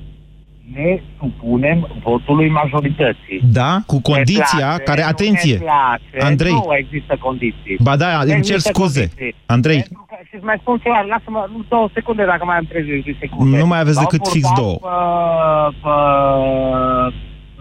[0.74, 3.40] ne supunem votului majorității.
[3.52, 6.52] Da, cu condiția place, care, atenție, place, Andrei.
[6.52, 7.76] Nu există condiții.
[7.82, 9.00] Ba da, îmi cer scuze.
[9.00, 9.34] Condiții.
[9.46, 9.84] Andrei.
[10.28, 13.58] Și mai spun ceva, lasă-mă două secunde dacă mai am 30 de secunde.
[13.58, 14.78] Nu mai aveți decât fix două.
[14.80, 14.88] Pe,
[15.82, 15.94] pe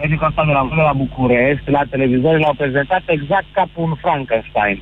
[0.02, 4.82] medicul ăsta de la, la București, la televizor, l-au prezentat exact ca un Frankenstein.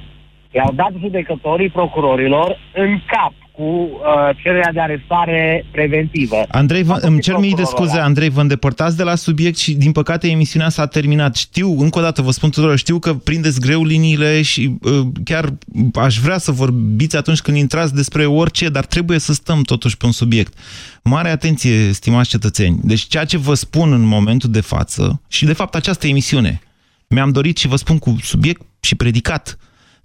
[0.52, 3.90] I-au dat judecătorii procurorilor în cap cu uh,
[4.44, 6.36] cererea de arestare preventivă.
[6.48, 9.92] Andrei, vă, îmi cer mii de scuze, Andrei, vă îndepărtați de la subiect și, din
[9.92, 11.36] păcate, emisiunea s-a terminat.
[11.36, 15.54] Știu, încă o dată vă spun tuturor, știu că prindeți greu liniile și uh, chiar
[15.94, 20.06] aș vrea să vorbiți atunci când intrați despre orice, dar trebuie să stăm totuși pe
[20.06, 20.54] un subiect.
[21.04, 22.80] Mare atenție, stimați cetățeni.
[22.84, 26.62] Deci ceea ce vă spun în momentul de față și, de fapt, această emisiune,
[27.08, 29.58] mi-am dorit și vă spun cu subiect și predicat,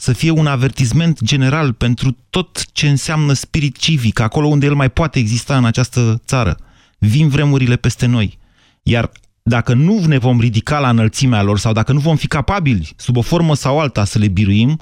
[0.05, 4.91] să fie un avertisment general pentru tot ce înseamnă spirit civic, acolo unde el mai
[4.91, 6.59] poate exista în această țară.
[6.99, 8.39] Vin vremurile peste noi.
[8.83, 9.11] Iar
[9.43, 13.17] dacă nu ne vom ridica la înălțimea lor sau dacă nu vom fi capabili, sub
[13.17, 14.81] o formă sau alta, să le biruim,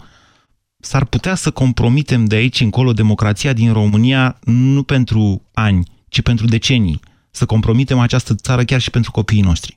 [0.79, 6.47] s-ar putea să compromitem de aici încolo democrația din România nu pentru ani, ci pentru
[6.47, 7.01] decenii.
[7.31, 9.77] Să compromitem această țară chiar și pentru copiii noștri.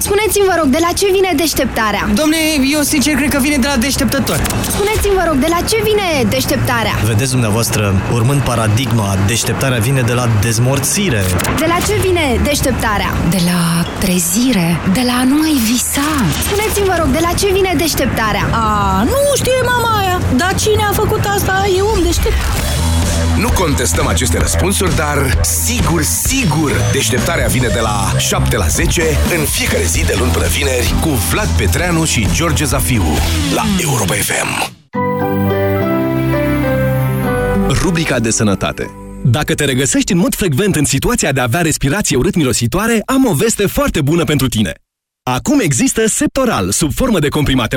[0.00, 2.08] Spuneți-mi, vă rog, de la ce vine deșteptarea?
[2.14, 2.36] Domne,
[2.74, 4.38] eu sincer cred că vine de la deșteptător.
[4.74, 6.94] Spuneți-mi, vă rog, de la ce vine deșteptarea?
[7.04, 11.22] Vedeți dumneavoastră, urmând paradigma, deșteptarea vine de la dezmorțire.
[11.58, 13.10] De la ce vine deșteptarea?
[13.30, 13.60] De la
[13.98, 16.08] trezire, de la a nu mai visa.
[16.46, 18.44] Spuneți-mi, vă rog, de la ce vine deșteptarea?
[18.50, 22.36] A, nu știe mama aia, dar cine a făcut asta e om deștept.
[23.38, 29.02] Nu contestăm aceste răspunsuri, dar sigur, sigur, deșteptarea vine de la 7 la 10
[29.38, 33.04] în fiecare zi de luni până vineri cu Vlad Petreanu și George Zafiu
[33.54, 34.72] la Europa FM.
[37.82, 38.90] Rubrica de sănătate
[39.24, 43.34] dacă te regăsești în mod frecvent în situația de a avea respirație urât-mirositoare, am o
[43.34, 44.72] veste foarte bună pentru tine.
[45.22, 47.76] Acum există Septoral, sub formă de comprimate